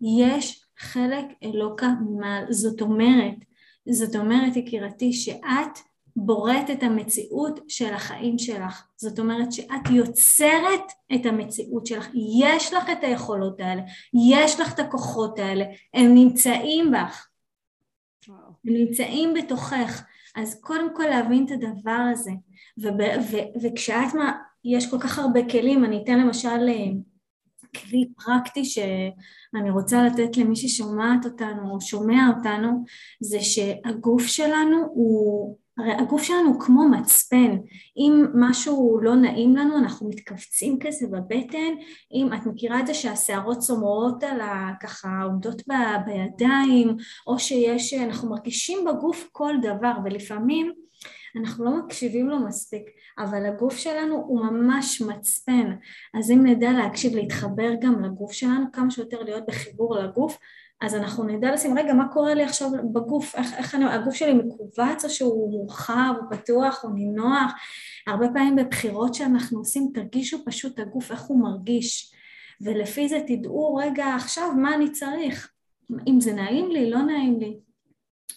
יש 0.00 0.64
חלק 0.78 1.26
אלוקה 1.42 1.88
ממעל. 2.00 2.52
זאת 2.52 2.80
אומרת, 2.80 3.36
זאת 3.90 4.16
אומרת 4.16 4.56
יקירתי 4.56 5.12
שאת 5.12 5.78
בוראת 6.16 6.70
את 6.70 6.82
המציאות 6.82 7.60
של 7.68 7.94
החיים 7.94 8.38
שלך. 8.38 8.86
זאת 8.96 9.18
אומרת 9.18 9.52
שאת 9.52 9.90
יוצרת 9.90 10.92
את 11.14 11.26
המציאות 11.26 11.86
שלך. 11.86 12.08
יש 12.40 12.72
לך 12.72 12.90
את 12.90 13.04
היכולות 13.04 13.60
האלה, 13.60 13.82
יש 14.32 14.60
לך 14.60 14.74
את 14.74 14.78
הכוחות 14.78 15.38
האלה, 15.38 15.64
הם 15.94 16.14
נמצאים 16.14 16.90
בך. 16.90 17.28
וואו. 18.28 18.38
הם 18.38 18.74
נמצאים 18.74 19.34
בתוכך. 19.34 20.04
אז 20.36 20.60
קודם 20.60 20.96
כל 20.96 21.04
להבין 21.04 21.46
את 21.46 21.50
הדבר 21.50 22.00
הזה. 22.12 22.30
וב- 22.78 23.32
ו- 23.32 23.62
וכשאת, 23.62 24.14
מה, 24.14 24.32
יש 24.64 24.90
כל 24.90 24.98
כך 25.00 25.18
הרבה 25.18 25.40
כלים, 25.50 25.84
אני 25.84 26.02
אתן 26.04 26.18
למשל 26.18 26.68
אה, 26.68 26.90
כלי 27.80 28.08
פרקטי 28.24 28.64
שאני 28.64 29.70
רוצה 29.70 30.02
לתת 30.02 30.36
למי 30.36 30.56
ששומעת 30.56 31.24
אותנו 31.24 31.70
או 31.70 31.80
שומע 31.80 32.28
אותנו, 32.36 32.84
זה 33.20 33.40
שהגוף 33.40 34.26
שלנו 34.26 34.86
הוא 34.86 35.58
הרי 35.78 35.92
הגוף 35.92 36.22
שלנו 36.22 36.48
הוא 36.48 36.60
כמו 36.60 36.88
מצפן, 36.88 37.56
אם 37.96 38.24
משהו 38.34 39.00
לא 39.02 39.14
נעים 39.14 39.56
לנו 39.56 39.78
אנחנו 39.78 40.08
מתכווצים 40.08 40.78
כזה 40.80 41.06
בבטן, 41.06 41.74
אם 42.12 42.28
את 42.34 42.46
מכירה 42.46 42.80
את 42.80 42.86
זה 42.86 42.94
שהשערות 42.94 43.58
צומרות 43.58 44.24
על 44.24 44.40
ה... 44.40 44.70
ככה 44.82 45.22
עומדות 45.24 45.62
ב, 45.68 45.72
בידיים, 46.06 46.96
או 47.26 47.38
שיש, 47.38 47.94
אנחנו 47.94 48.30
מרגישים 48.30 48.84
בגוף 48.84 49.28
כל 49.32 49.54
דבר 49.62 49.92
ולפעמים 50.04 50.72
אנחנו 51.36 51.64
לא 51.64 51.70
מקשיבים 51.84 52.28
לו 52.28 52.38
מספיק, 52.38 52.82
אבל 53.18 53.46
הגוף 53.46 53.76
שלנו 53.76 54.14
הוא 54.14 54.40
ממש 54.40 55.02
מצפן, 55.02 55.72
אז 56.14 56.30
אם 56.30 56.46
נדע 56.46 56.72
להקשיב, 56.72 57.14
להתחבר 57.14 57.70
גם 57.80 58.04
לגוף 58.04 58.32
שלנו, 58.32 58.64
כמה 58.72 58.90
שיותר 58.90 59.22
להיות 59.22 59.46
בחיבור 59.46 59.96
לגוף, 59.96 60.38
אז 60.80 60.94
אנחנו 60.94 61.24
נדע 61.24 61.52
לשים, 61.52 61.78
רגע, 61.78 61.94
מה 61.94 62.08
קורה 62.12 62.34
לי 62.34 62.44
עכשיו 62.44 62.70
בגוף, 62.92 63.34
איך, 63.34 63.54
איך 63.54 63.74
אני, 63.74 63.84
הגוף 63.84 64.14
שלי 64.14 64.32
מכווץ 64.32 65.04
או 65.04 65.10
שהוא 65.10 65.50
מורחב, 65.50 66.14
הוא 66.20 66.36
פתוח, 66.36 66.84
הוא 66.84 66.94
נינוח, 66.94 67.52
הרבה 68.06 68.26
פעמים 68.28 68.56
בבחירות 68.56 69.14
שאנחנו 69.14 69.58
עושים, 69.58 69.90
תרגישו 69.94 70.44
פשוט 70.44 70.78
הגוף, 70.78 71.10
איך 71.10 71.20
הוא 71.20 71.40
מרגיש, 71.40 72.12
ולפי 72.60 73.08
זה 73.08 73.20
תדעו 73.26 73.74
רגע 73.74 74.14
עכשיו 74.14 74.52
מה 74.52 74.74
אני 74.74 74.92
צריך, 74.92 75.52
אם 76.06 76.20
זה 76.20 76.32
נעים 76.32 76.70
לי, 76.70 76.90
לא 76.90 77.02
נעים 77.02 77.40
לי. 77.40 77.58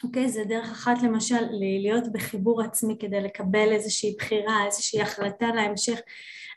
אוקיי? 0.03 0.29
זה 0.29 0.43
דרך 0.43 0.71
אחת 0.71 1.01
למשל 1.03 1.45
להיות 1.51 2.11
בחיבור 2.11 2.61
עצמי 2.61 2.95
כדי 2.99 3.21
לקבל 3.21 3.71
איזושהי 3.71 4.15
בחירה, 4.17 4.65
איזושהי 4.65 5.01
החלטה 5.01 5.47
להמשך. 5.47 5.99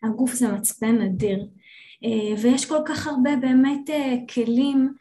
הגוף 0.02 0.32
זה 0.32 0.48
מצפן 0.48 1.02
אדיר. 1.02 1.46
אה, 2.04 2.42
ויש 2.42 2.66
כל 2.66 2.80
כך 2.86 3.06
הרבה 3.06 3.36
באמת 3.36 3.90
אה, 3.90 4.14
כלים 4.34 4.94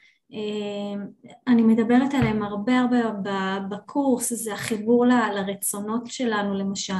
אני 1.48 1.62
מדברת 1.62 2.14
עליהם 2.14 2.44
הרבה 2.44 2.80
הרבה 2.80 3.00
בקורס, 3.70 4.34
זה 4.34 4.54
החיבור 4.54 5.06
ל, 5.06 5.12
לרצונות 5.36 6.08
שלנו 6.08 6.54
למשל, 6.54 6.94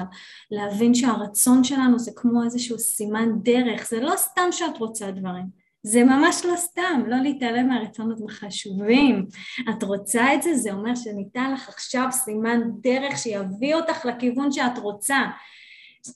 להבין 0.52 0.94
שהרצון 0.94 1.64
שלנו 1.64 2.00
זה 2.00 2.12
כמו 2.16 2.44
איזשהו 2.44 2.80
סימן 2.80 3.30
דרך, 3.44 3.88
זה 3.90 4.02
לא 4.02 4.14
סתם 4.18 4.48
שאת 4.52 4.78
רוצה 4.78 5.12
דברים, 5.12 5.62
זה 5.84 6.04
ממש 6.04 6.46
לא 6.46 6.56
סתם, 6.56 7.04
לא 7.08 7.18
להתעלם 7.18 7.68
מהרצונות 7.68 8.18
החשובים. 8.30 9.26
את 9.70 9.84
רוצה 9.84 10.34
את 10.34 10.42
זה, 10.42 10.56
זה 10.56 10.72
אומר 10.72 10.96
שניתן 10.96 11.54
לך 11.54 11.70
עכשיו 11.70 12.08
סימן 12.12 12.62
דרך 12.82 13.18
שיביא 13.18 13.76
אותך 13.76 14.06
לכיוון 14.06 14.52
שאת 14.52 14.78
רוצה. 14.78 15.18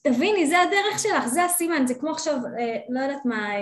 תביני, 0.04 0.48
זה 0.48 0.62
הדרך 0.62 1.00
שלך, 1.00 1.28
זה 1.28 1.46
הסימן, 1.46 1.88
זה 1.88 1.94
כמו 1.94 2.10
עכשיו, 2.10 2.36
אה, 2.60 2.78
לא 2.90 3.00
יודעת 3.00 3.26
מה, 3.26 3.56
אה, 3.56 3.62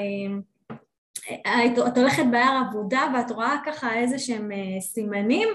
את 1.88 1.98
הולכת 1.98 2.24
בהר 2.32 2.64
עבודה 2.68 3.02
ואת 3.16 3.32
רואה 3.32 3.58
ככה 3.66 3.96
איזה 4.00 4.20
שהם 4.20 4.52
אה, 4.52 4.82
סימנים, 4.82 5.48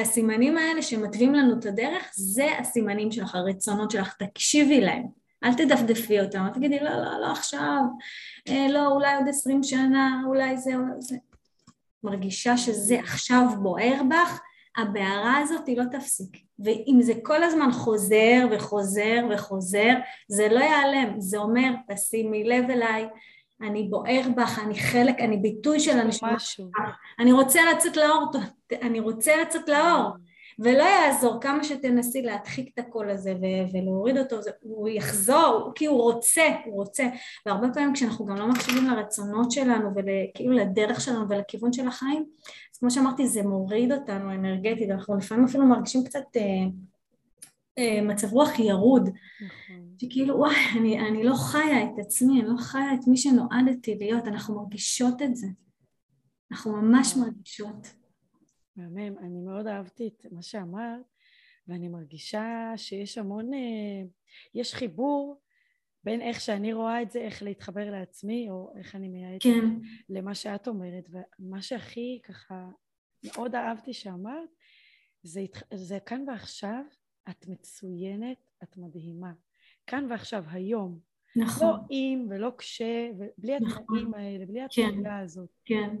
הסימנים 0.00 0.58
האלה 0.58 0.82
שמתווים 0.82 1.34
לנו 1.34 1.58
את 1.58 1.66
הדרך, 1.66 2.10
זה 2.12 2.48
הסימנים 2.58 3.12
שלך, 3.12 3.34
הרצונות 3.34 3.90
שלך, 3.90 4.16
תקשיבי 4.16 4.80
להם. 4.80 5.06
אל 5.44 5.54
תדפדפי 5.54 6.20
אותם, 6.20 6.46
אל 6.46 6.54
תגידי 6.54 6.78
לא, 6.80 6.90
לא, 6.90 7.20
לא 7.20 7.32
עכשיו, 7.32 7.80
לא, 8.48 8.86
אולי 8.86 9.16
עוד 9.16 9.28
עשרים 9.28 9.62
שנה, 9.62 10.22
אולי 10.26 10.56
זה, 10.56 10.74
אולי 10.74 11.00
זה. 11.00 11.16
מרגישה 12.04 12.56
שזה 12.56 12.98
עכשיו 13.00 13.46
בוער 13.62 14.02
בך, 14.10 14.40
הבערה 14.76 15.38
הזאת 15.38 15.66
היא 15.66 15.78
לא 15.78 15.84
תפסיק. 15.92 16.36
ואם 16.64 16.98
זה 17.00 17.12
כל 17.22 17.42
הזמן 17.42 17.72
חוזר 17.72 18.46
וחוזר 18.50 19.26
וחוזר, 19.30 19.94
זה 20.28 20.48
לא 20.48 20.60
ייעלם. 20.60 21.20
זה 21.20 21.38
אומר, 21.38 21.70
תשימי 21.88 22.44
לב 22.44 22.70
אליי, 22.70 23.08
אני 23.62 23.82
בוער 23.82 24.22
בך, 24.36 24.58
אני 24.58 24.74
חלק, 24.74 25.20
אני 25.20 25.36
ביטוי 25.36 25.80
של 25.80 25.98
הנשמה 25.98 26.38
שלך. 26.38 26.66
אני 27.18 27.32
רוצה 27.32 27.60
לצאת 27.72 27.96
לאור, 27.96 28.30
אני 28.82 29.00
רוצה 29.00 29.32
לצאת 29.42 29.68
לאור. 29.68 30.10
ולא 30.58 30.82
יעזור 30.82 31.40
כמה 31.40 31.64
שתנסי 31.64 32.22
להדחיק 32.22 32.70
את 32.74 32.78
הקול 32.78 33.10
הזה 33.10 33.34
ולהוריד 33.72 34.18
אותו, 34.18 34.42
זה, 34.42 34.50
הוא 34.60 34.88
יחזור, 34.88 35.72
כי 35.74 35.86
הוא 35.86 36.02
רוצה, 36.02 36.42
הוא 36.64 36.74
רוצה. 36.74 37.04
והרבה 37.46 37.66
פעמים 37.74 37.92
כשאנחנו 37.94 38.26
גם 38.26 38.36
לא 38.36 38.48
מקשיבים 38.48 38.86
לרצונות 38.86 39.50
שלנו 39.50 39.90
וכאילו 39.90 40.52
לדרך 40.52 41.00
שלנו 41.00 41.28
ולכיוון 41.28 41.72
של 41.72 41.88
החיים, 41.88 42.24
אז 42.74 42.78
כמו 42.78 42.90
שאמרתי, 42.90 43.26
זה 43.26 43.42
מוריד 43.42 43.92
אותנו 43.92 44.32
אנרגטית, 44.32 44.90
אנחנו 44.90 45.16
לפעמים 45.16 45.44
אפילו 45.44 45.66
מרגישים 45.66 46.04
קצת 46.04 46.24
אה, 46.36 46.42
מצב 48.02 48.32
רוח 48.32 48.58
ירוד. 48.58 49.08
נכון. 49.44 49.94
שכאילו 49.98 50.38
וואי, 50.38 50.54
אני, 50.78 51.00
אני 51.00 51.24
לא 51.24 51.34
חיה 51.34 51.84
את 51.84 51.98
עצמי, 51.98 52.40
אני 52.40 52.48
לא 52.48 52.56
חיה 52.58 52.94
את 52.94 53.06
מי 53.06 53.16
שנועדתי 53.16 53.94
להיות, 53.94 54.24
אנחנו 54.24 54.54
מרגישות 54.54 55.22
את 55.22 55.36
זה. 55.36 55.46
אנחנו 56.52 56.72
ממש 56.72 57.16
מרגישות. 57.16 57.94
מהמם, 58.76 59.18
אני 59.18 59.40
מאוד 59.40 59.66
אהבתי 59.66 60.08
את 60.08 60.26
מה 60.32 60.42
שאמרת, 60.42 61.00
ואני 61.68 61.88
מרגישה 61.88 62.72
שיש 62.76 63.18
המון, 63.18 63.54
אה, 63.54 64.02
יש 64.54 64.74
חיבור 64.74 65.40
בין 66.04 66.20
איך 66.20 66.40
שאני 66.40 66.72
רואה 66.72 67.02
את 67.02 67.10
זה, 67.10 67.18
איך 67.18 67.42
להתחבר 67.42 67.90
לעצמי, 67.90 68.50
או 68.50 68.72
איך 68.78 68.94
אני 68.94 69.08
מייעצת 69.08 69.44
כן. 69.44 69.66
למה 70.08 70.34
שאת 70.34 70.68
אומרת, 70.68 71.04
ומה 71.10 71.62
שהכי 71.62 72.20
ככה 72.24 72.68
מאוד 73.24 73.54
אהבתי 73.54 73.92
שאמרת, 73.92 74.48
זה, 75.22 75.44
זה 75.74 75.98
כאן 76.06 76.24
ועכשיו, 76.28 76.84
את 77.30 77.48
מצוינת, 77.48 78.50
את 78.62 78.76
מדהימה. 78.76 79.32
כאן 79.86 80.06
ועכשיו, 80.10 80.44
היום. 80.50 80.98
נכון. 81.36 81.68
לא 81.68 81.76
אם 81.90 82.26
ולא 82.30 82.52
כש, 82.58 82.82
ובלי 83.14 83.60
נכון. 83.60 83.82
התנאים 83.82 84.14
האלה, 84.14 84.46
בלי 84.46 84.60
כן. 84.70 84.88
התנועה 84.88 85.16
כן, 85.18 85.22
הזאת. 85.22 85.48
כן, 85.64 85.96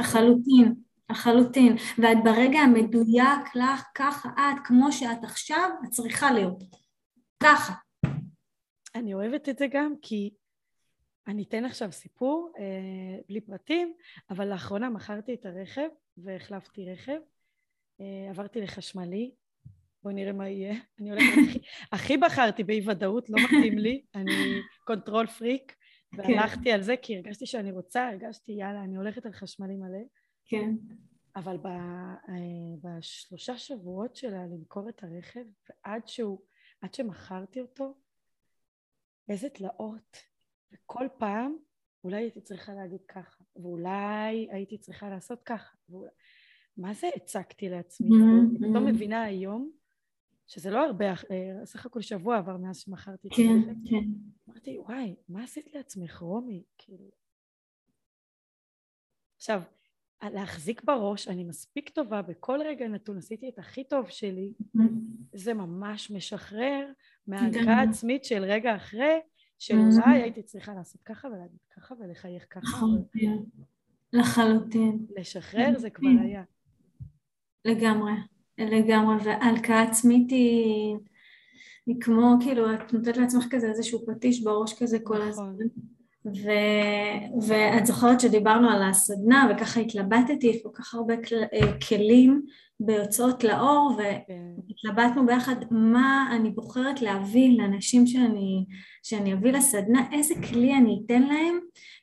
לחלוטין. 0.00 0.74
לחלוטין, 1.10 1.76
ואת 1.98 2.18
ברגע 2.24 2.58
המדויק 2.58 3.54
לך, 3.54 3.84
ככה 3.94 4.28
את, 4.28 4.66
כמו 4.66 4.92
שאת 4.92 5.24
עכשיו, 5.24 5.70
את 5.84 5.90
צריכה 5.90 6.32
להיות. 6.32 6.64
ככה. 7.42 7.72
אני 8.94 9.14
אוהבת 9.14 9.48
את 9.48 9.58
זה 9.58 9.66
גם 9.70 9.94
כי 10.02 10.30
אני 11.26 11.42
אתן 11.42 11.64
עכשיו 11.64 11.92
סיפור, 11.92 12.52
אה, 12.58 13.20
בלי 13.28 13.40
פרטים, 13.40 13.94
אבל 14.30 14.48
לאחרונה 14.48 14.90
מכרתי 14.90 15.34
את 15.34 15.46
הרכב 15.46 15.88
והחלפתי 16.16 16.92
רכב, 16.92 17.18
אה, 18.00 18.26
עברתי 18.30 18.60
לחשמלי, 18.60 19.30
בואו 20.02 20.14
נראה 20.14 20.32
מה 20.32 20.48
יהיה. 20.48 20.74
אני 21.00 21.10
הולכת, 21.10 21.60
הכי, 21.92 22.16
בחרתי 22.16 22.64
באי 22.64 22.88
ודאות, 22.88 23.30
לא 23.30 23.36
מתאים 23.44 23.78
לי, 23.78 24.02
אני 24.14 24.60
control 24.84 25.26
freak, 25.26 25.76
כן. 26.16 26.22
והלכתי. 26.22 26.72
על 26.72 26.82
זה 26.82 26.94
כי 27.02 27.16
הרגשתי 27.16 27.46
שאני 27.46 27.72
רוצה, 27.72 28.08
הרגשתי 28.08 28.52
יאללה, 28.52 28.84
אני 28.84 28.96
הולכת 28.96 29.26
על 29.26 29.32
חשמלי 29.32 29.76
מלא. 29.76 30.04
כן. 30.44 30.74
אבל 31.36 31.56
ב, 31.56 31.66
אה, 31.66 32.74
בשלושה 32.82 33.58
שבועות 33.58 34.16
שלקח 34.16 34.46
למכור 34.46 34.88
את 34.88 35.04
הרכב, 35.04 35.44
ועד 35.68 36.08
שהוא, 36.08 36.40
עד 36.80 36.94
שמכרתי 36.94 37.60
אותו, 37.60 37.94
איזה 39.28 39.48
תלאות. 39.48 40.16
וכל 40.72 41.06
פעם 41.18 41.56
אולי 42.04 42.16
הייתי 42.16 42.40
צריכה 42.40 42.74
להגיד 42.74 43.00
ככה, 43.08 43.44
ואולי 43.56 44.48
הייתי 44.50 44.78
צריכה 44.78 45.10
לעשות 45.10 45.42
ככה. 45.42 45.76
ואולי... 45.88 46.10
מה 46.76 46.94
זה 46.94 47.08
הצגתי 47.16 47.68
לעצמי? 47.68 48.08
Mm-hmm. 48.08 48.60
אני 48.60 48.70
פתאום 48.70 48.86
מבינה 48.86 49.22
היום 49.22 49.70
שזה 50.50 50.70
לא 50.70 50.86
הרבה, 50.86 51.10
אה, 51.10 51.66
סך 51.66 51.86
הכל 51.86 52.00
שבוע 52.00 52.38
עבר 52.38 52.56
מאז 52.56 52.78
שמכרתי 52.78 53.28
את 53.28 53.32
כן, 53.36 53.42
הרכב. 53.42 53.90
כן. 53.90 54.04
אמרתי, 54.48 54.78
וואי, 54.78 55.14
מה 55.28 55.44
עשית 55.44 55.74
לעצמך, 55.74 56.18
רומי? 56.18 56.62
כאילו... 56.78 57.10
עכשיו, 59.36 59.62
להחזיק 60.22 60.84
בראש, 60.84 61.28
אני 61.28 61.44
מספיק 61.44 61.88
טובה 61.88 62.22
בכל 62.22 62.58
רגע 62.64 62.88
נתון, 62.88 63.18
עשיתי 63.18 63.48
את 63.48 63.58
הכי 63.58 63.84
טוב 63.84 64.08
שלי, 64.08 64.52
זה 65.34 65.54
ממש 65.54 66.10
משחרר 66.10 66.92
מההלקאה 67.26 67.74
העצמית 67.74 68.24
של 68.24 68.44
רגע 68.44 68.76
אחרי, 68.76 69.20
שאולי 69.58 70.22
הייתי 70.22 70.42
צריכה 70.42 70.74
לעשות 70.74 71.02
ככה 71.02 71.28
ולהגיד 71.28 71.60
ככה 71.76 71.94
ולחייך 72.00 72.46
ככה. 72.50 72.60
נכון, 72.60 73.04
כן. 73.12 73.36
לחלוטין. 74.12 75.06
לשחרר 75.16 75.78
זה 75.78 75.90
כבר 75.90 76.08
היה. 76.22 76.42
לגמרי, 77.64 78.12
לגמרי, 78.60 79.16
והלקאה 79.24 79.82
עצמית 79.82 80.30
היא... 80.30 80.96
היא 81.86 81.96
כמו, 82.00 82.34
כאילו, 82.40 82.74
את 82.74 82.92
נותנת 82.92 83.16
לעצמך 83.16 83.46
כזה 83.50 83.68
איזשהו 83.68 84.06
פטיש 84.06 84.42
בראש 84.42 84.82
כזה 84.82 84.98
כל 84.98 85.14
נכון. 85.14 85.28
הזמן. 85.28 85.54
ו, 86.26 86.50
ואת 87.46 87.86
זוכרת 87.86 88.20
שדיברנו 88.20 88.70
על 88.70 88.82
הסדנה 88.82 89.50
וככה 89.50 89.80
התלבטתי, 89.80 90.46
יש 90.46 90.62
כל 90.62 90.68
כך 90.74 90.94
הרבה 90.94 91.16
כל, 91.16 91.36
אה, 91.36 91.80
כלים 91.88 92.42
ביוצאות 92.80 93.44
לאור 93.44 93.98
והתלבטנו 93.98 95.26
ביחד 95.26 95.56
מה 95.70 96.32
אני 96.36 96.50
בוחרת 96.50 97.02
להביא 97.02 97.58
לאנשים 97.58 98.06
שאני, 98.06 98.64
שאני 99.02 99.32
אביא 99.32 99.52
לסדנה, 99.52 100.06
איזה 100.12 100.34
כלי 100.48 100.74
אני 100.74 101.02
אתן 101.06 101.22
להם 101.22 101.58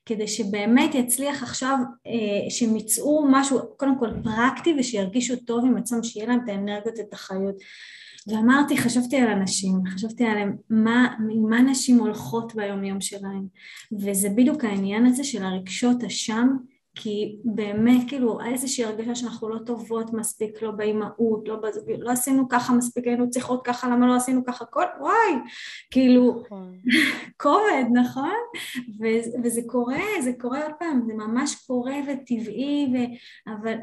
כדי 0.07 0.27
שבאמת 0.27 0.95
יצליח 0.95 1.43
עכשיו, 1.43 1.77
אה, 2.07 2.49
שהם 2.49 2.75
יצאו 2.75 3.25
משהו 3.31 3.59
קודם 3.77 3.99
כל 3.99 4.09
פרקטי 4.23 4.75
ושירגישו 4.79 5.35
טוב 5.35 5.65
עם 5.65 5.77
עצמם, 5.77 6.03
שיהיה 6.03 6.27
להם 6.27 6.39
את 6.43 6.49
האנרגיות, 6.49 6.99
את 6.99 7.13
החיות. 7.13 7.55
ואמרתי, 8.27 8.77
חשבתי 8.77 9.17
על 9.17 9.29
אנשים, 9.29 9.71
חשבתי 9.87 10.25
עליהם, 10.25 10.55
מה, 10.69 11.15
מה 11.49 11.61
נשים 11.61 11.99
הולכות 11.99 12.55
ביום 12.55 12.83
יום 12.83 13.01
שלהם, 13.01 13.45
וזה 13.91 14.29
בדיוק 14.29 14.63
העניין 14.63 15.05
הזה 15.05 15.23
של 15.23 15.43
הרגשות 15.43 16.03
אשם, 16.03 16.47
כי 16.99 17.37
באמת 17.43 18.01
כאילו 18.07 18.39
איזושהי 18.41 18.85
הרגשה 18.85 19.15
שאנחנו 19.15 19.49
לא 19.49 19.59
טובות 19.65 20.13
מספיק, 20.13 20.61
לא 20.61 20.71
באימהות, 20.71 21.47
לא, 21.47 21.55
בז... 21.55 21.79
לא 21.99 22.11
עשינו 22.11 22.49
ככה 22.49 22.73
מספיק, 22.73 23.07
היינו 23.07 23.29
צריכות 23.29 23.61
ככה, 23.65 23.89
למה 23.89 24.07
לא 24.07 24.15
עשינו 24.15 24.45
ככה, 24.45 24.65
כל, 24.65 24.83
וואי, 24.99 25.33
כאילו, 25.91 26.41
נכון. 26.45 26.75
כובד, 27.41 27.83
נכון? 27.93 28.35
ו- 28.99 29.43
וזה 29.43 29.61
קורה, 29.67 30.03
זה 30.23 30.31
קורה 30.39 30.63
עוד 30.63 30.73
פעם, 30.79 31.01
זה 31.07 31.13
ממש 31.13 31.55
קורה 31.67 31.95
וטבעי, 32.07 32.93
ו... 32.93 32.97
אבל 33.51 33.75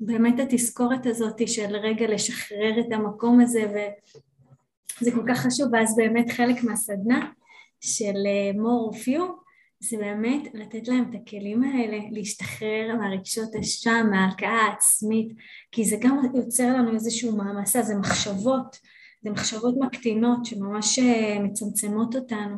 באמת 0.00 0.40
התזכורת 0.40 1.06
הזאת 1.06 1.48
של 1.48 1.76
רגע 1.76 2.06
לשחרר 2.06 2.80
את 2.80 2.92
המקום 2.92 3.40
הזה 3.40 3.62
וזה 5.00 5.10
כל 5.10 5.22
כך 5.28 5.38
חשוב 5.38 5.68
ואז 5.72 5.96
באמת 5.96 6.30
חלק 6.30 6.64
מהסדנה 6.64 7.30
של 7.80 8.14
אה, 8.26 8.50
more 8.54 8.94
of 8.94 8.98
you 8.98 9.47
זה 9.80 9.96
באמת 9.96 10.54
לתת 10.54 10.88
להם 10.88 11.10
את 11.10 11.20
הכלים 11.20 11.62
האלה 11.62 11.98
להשתחרר 12.10 12.96
מהרגשות 12.98 13.54
אשם, 13.60 14.06
מההלקאה 14.10 14.50
העצמית 14.50 15.32
כי 15.72 15.84
זה 15.84 15.96
גם 16.00 16.16
יוצר 16.34 16.68
לנו 16.68 16.94
איזשהו 16.94 17.36
מעמסה, 17.36 17.82
זה 17.82 17.94
מחשבות, 17.94 18.78
זה 19.22 19.30
מחשבות 19.30 19.74
מקטינות 19.80 20.44
שממש 20.44 20.98
אה, 20.98 21.38
מצמצמות 21.42 22.16
אותנו 22.16 22.56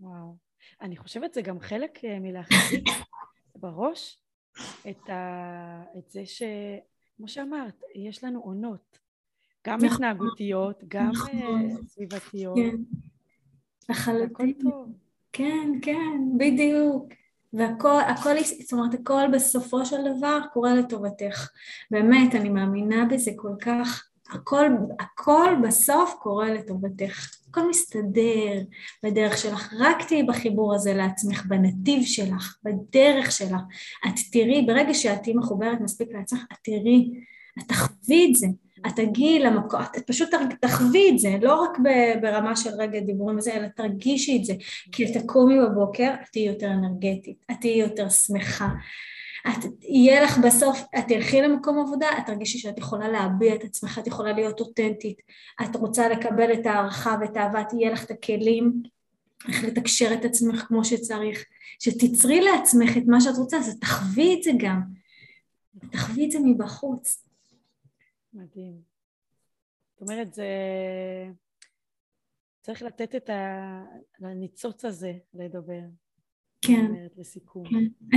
וואו 0.00 0.36
אני 0.80 0.96
חושבת 0.96 1.34
זה 1.34 1.42
גם 1.42 1.60
חלק 1.60 1.98
מלהחזיק 2.20 2.84
בראש 3.56 4.18
את, 4.90 5.10
ה... 5.10 5.82
את 5.98 6.10
זה 6.10 6.26
ש... 6.26 6.42
כמו 7.16 7.28
שאמרת, 7.28 7.82
יש 7.94 8.24
לנו 8.24 8.40
עונות, 8.40 8.98
גם 9.66 9.78
נכון. 9.78 9.88
התנהגותיות, 9.92 10.84
גם 10.88 11.10
נכון. 11.10 11.86
סביבתיות. 11.86 12.56
כן. 12.56 12.76
לחלוטין. 13.90 14.54
כן, 15.32 15.72
כן, 15.82 16.38
בדיוק. 16.38 17.04
והכל, 17.52 18.00
הכל, 18.06 18.30
זאת 18.60 18.72
אומרת, 18.72 18.94
הכל 18.94 19.22
בסופו 19.32 19.86
של 19.86 19.96
דבר 20.16 20.40
קורה 20.52 20.74
לטובתך. 20.74 21.48
באמת, 21.90 22.34
אני 22.34 22.48
מאמינה 22.48 23.04
בזה 23.04 23.30
כל 23.36 23.54
כך. 23.60 24.10
הכל, 24.30 24.66
הכל 25.00 25.54
בסוף 25.62 26.14
קורה 26.20 26.50
לטובתך. 26.54 27.30
הכל 27.50 27.68
מסתדר 27.68 28.62
בדרך 29.02 29.38
שלך. 29.38 29.74
רק 29.78 30.02
תהיי 30.08 30.22
בחיבור 30.22 30.74
הזה 30.74 30.94
לעצמך, 30.94 31.46
בנתיב 31.46 32.02
שלך, 32.04 32.56
בדרך 32.64 33.32
שלך. 33.32 33.60
את 34.06 34.14
תראי, 34.32 34.64
ברגע 34.66 34.94
שאת 34.94 35.22
תהיי 35.22 35.34
מחוברת 35.34 35.80
מספיק 35.80 36.08
לעצמך, 36.12 36.40
את 36.52 36.58
תראי, 36.62 37.10
את 37.58 37.68
תחווי 37.68 38.26
את 38.30 38.36
זה. 38.36 38.46
את 38.86 38.92
תגיעי 38.96 39.38
למקום, 39.38 39.80
את 39.96 40.06
פשוט 40.06 40.28
תחווי 40.60 41.10
את 41.10 41.18
זה, 41.18 41.36
לא 41.42 41.62
רק 41.62 41.78
ברמה 42.22 42.56
של 42.56 42.70
רגע 42.78 43.00
דיבורים 43.00 43.38
וזה, 43.38 43.54
אלא 43.54 43.66
תרגישי 43.76 44.38
את 44.38 44.44
זה, 44.44 44.54
כי 44.92 45.12
תקומי 45.12 45.54
בבוקר, 45.60 46.10
את 46.22 46.28
תהיי 46.32 46.46
יותר 46.46 46.70
אנרגטית, 46.70 47.44
את 47.50 47.56
תהיי 47.60 47.78
יותר 47.78 48.08
שמחה, 48.08 48.68
את, 49.48 49.64
יהיה 49.80 50.22
לך 50.22 50.38
בסוף, 50.38 50.82
את 50.98 51.04
תלכי 51.08 51.42
למקום 51.42 51.78
עבודה, 51.78 52.06
את 52.18 52.26
תרגישי 52.26 52.58
שאת 52.58 52.78
יכולה 52.78 53.08
להביע 53.08 53.54
את 53.54 53.64
עצמך, 53.64 53.98
את 53.98 54.06
יכולה 54.06 54.32
להיות 54.32 54.60
אותנטית, 54.60 55.22
את 55.62 55.76
רוצה 55.76 56.08
לקבל 56.08 56.52
את 56.52 56.66
הערכה 56.66 57.16
ואת 57.20 57.36
האהבה, 57.36 57.64
תהיה 57.64 57.90
לך 57.90 58.04
את 58.04 58.10
הכלים 58.10 58.82
איך 59.48 59.64
לתקשר 59.64 60.14
את 60.14 60.24
עצמך 60.24 60.64
כמו 60.68 60.84
שצריך, 60.84 61.44
שתצרי 61.78 62.40
לעצמך 62.40 62.96
את 62.96 63.02
מה 63.06 63.20
שאת 63.20 63.36
רוצה, 63.36 63.58
אז 63.58 63.78
תחווי 63.80 64.34
את 64.38 64.42
זה 64.42 64.50
גם, 64.58 64.80
תחווי 65.90 66.26
את 66.26 66.30
זה 66.30 66.38
מבחוץ. 66.44 67.29
מדהים. 68.32 68.82
זאת 69.92 70.00
אומרת, 70.02 70.32
זה... 70.34 70.46
צריך 72.60 72.82
לתת 72.82 73.14
את 73.14 73.30
ה... 73.30 73.82
לניצוץ 74.20 74.84
הזה 74.84 75.12
לדבר. 75.34 75.82
כן. 76.62 76.86
אומרת, 76.88 77.16
לסיכום. 77.16 77.64
כן. 77.64 78.08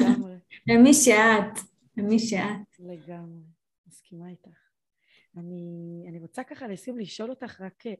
לגמרי. 0.00 0.34
למי 0.68 0.94
שאת, 0.94 1.58
למי 1.96 2.18
שאת. 2.18 2.78
לגמרי, 2.78 3.42
מסכימה 3.86 4.28
איתך. 4.28 4.58
אני, 5.36 6.04
אני 6.08 6.18
רוצה 6.18 6.44
ככה 6.44 6.68
לסיום 6.68 6.98
לשאול 6.98 7.30
אותך 7.30 7.60
רק 7.60 7.86
אה, 7.86 7.94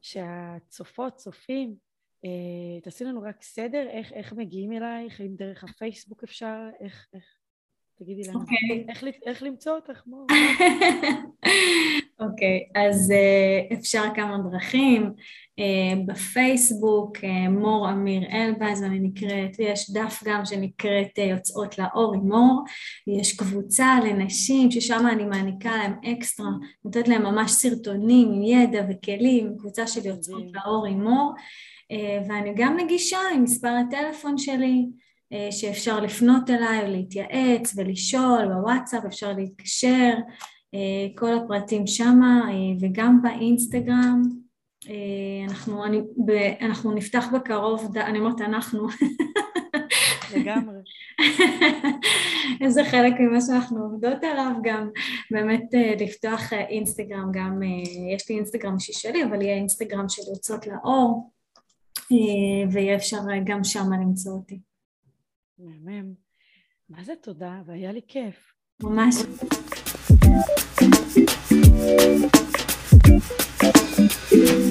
שהצופות, 0.00 1.16
צופים, 1.16 1.76
אה, 2.24 2.80
תעשי 2.82 3.04
לנו 3.04 3.22
רק 3.22 3.42
סדר, 3.42 3.86
איך, 3.90 4.12
איך 4.12 4.32
מגיעים 4.32 4.72
אלייך, 4.72 5.20
אם 5.20 5.34
דרך 5.36 5.64
הפייסבוק 5.64 6.24
אפשר, 6.24 6.68
איך, 6.80 7.08
איך, 7.14 7.37
תגידי 7.98 8.22
לנו, 8.28 8.38
okay. 8.38 8.42
אוקיי. 8.42 8.84
איך, 8.88 9.04
איך 9.26 9.42
למצוא 9.42 9.72
אותך, 9.72 10.02
מור? 10.06 10.26
אוקיי, 12.20 12.68
okay, 12.68 12.80
אז 12.80 13.12
uh, 13.12 13.74
אפשר 13.74 14.02
כמה 14.14 14.38
דרכים. 14.50 15.12
Uh, 15.60 16.06
בפייסבוק, 16.06 17.16
uh, 17.16 17.48
מור 17.50 17.90
אמיר 17.90 18.22
אלבז, 18.32 18.82
אני 18.82 18.98
נקראת, 18.98 19.58
יש 19.58 19.90
דף 19.90 20.22
גם 20.24 20.44
שנקראת 20.44 21.18
uh, 21.18 21.20
יוצאות 21.20 21.78
לאור 21.78 22.14
עם 22.14 22.28
מור, 22.28 22.64
יש 23.06 23.36
קבוצה 23.36 23.98
לנשים 24.04 24.70
ששם 24.70 25.06
אני 25.12 25.24
מעניקה 25.24 25.76
להם 25.76 25.92
אקסטרה, 26.12 26.50
נותנת 26.84 27.08
להם 27.08 27.22
ממש 27.22 27.50
סרטונים 27.50 28.28
עם 28.32 28.42
ידע 28.42 28.82
וכלים, 28.90 29.54
קבוצה 29.58 29.86
של 29.86 30.06
יוצאות 30.06 30.44
לאור 30.54 30.86
עם 30.86 31.02
מור, 31.02 31.32
uh, 31.92 32.28
ואני 32.28 32.52
גם 32.56 32.76
נגישה 32.76 33.18
עם 33.34 33.42
מספר 33.42 33.68
הטלפון 33.68 34.38
שלי, 34.38 34.86
שאפשר 35.50 36.00
לפנות 36.00 36.50
אליי 36.50 36.90
להתייעץ 36.90 37.74
ולשאול 37.76 38.48
בוואטסאפ, 38.54 39.04
אפשר 39.04 39.32
להתקשר, 39.32 40.14
אה, 40.74 41.08
כל 41.14 41.34
הפרטים 41.34 41.86
שמה 41.86 42.40
אה, 42.48 42.54
וגם 42.80 43.22
באינסטגרם. 43.22 44.22
אנחנו, 45.48 45.84
אני, 45.84 46.00
ב, 46.26 46.30
אנחנו 46.60 46.92
נפתח 46.92 47.24
בקרוב, 47.34 47.96
אני 47.96 48.18
אומרת 48.18 48.40
אנחנו. 48.40 48.86
לגמרי. 50.36 50.76
זה 52.74 52.84
חלק 52.84 53.12
ממה 53.20 53.40
שאנחנו 53.40 53.82
עובדות 53.82 54.24
עליו 54.24 54.52
גם, 54.62 54.88
באמת 55.30 55.64
לפתוח 56.00 56.52
אינסטגרם, 56.52 57.30
גם 57.32 57.60
יש 58.14 58.30
לי 58.30 58.36
אינסטגרם 58.36 58.74
אישי 58.74 58.92
שלי, 58.92 59.24
אבל 59.24 59.42
יהיה 59.42 59.56
אינסטגרם 59.56 60.08
של 60.08 60.22
יוצאות 60.34 60.66
לאור, 60.66 61.30
ויהיה 62.72 62.96
אפשר 62.96 63.18
גם 63.44 63.64
שם 63.64 63.92
למצוא 63.92 64.32
אותי. 64.32 64.58
מהמם. 65.58 66.14
מה 66.88 67.04
זה 67.04 67.12
תודה, 67.22 67.62
והיה 67.66 67.92
לי 67.92 68.00
כיף. 68.08 68.52
ממש. 68.82 69.14
Thank 73.60 74.32
you. 74.32 74.67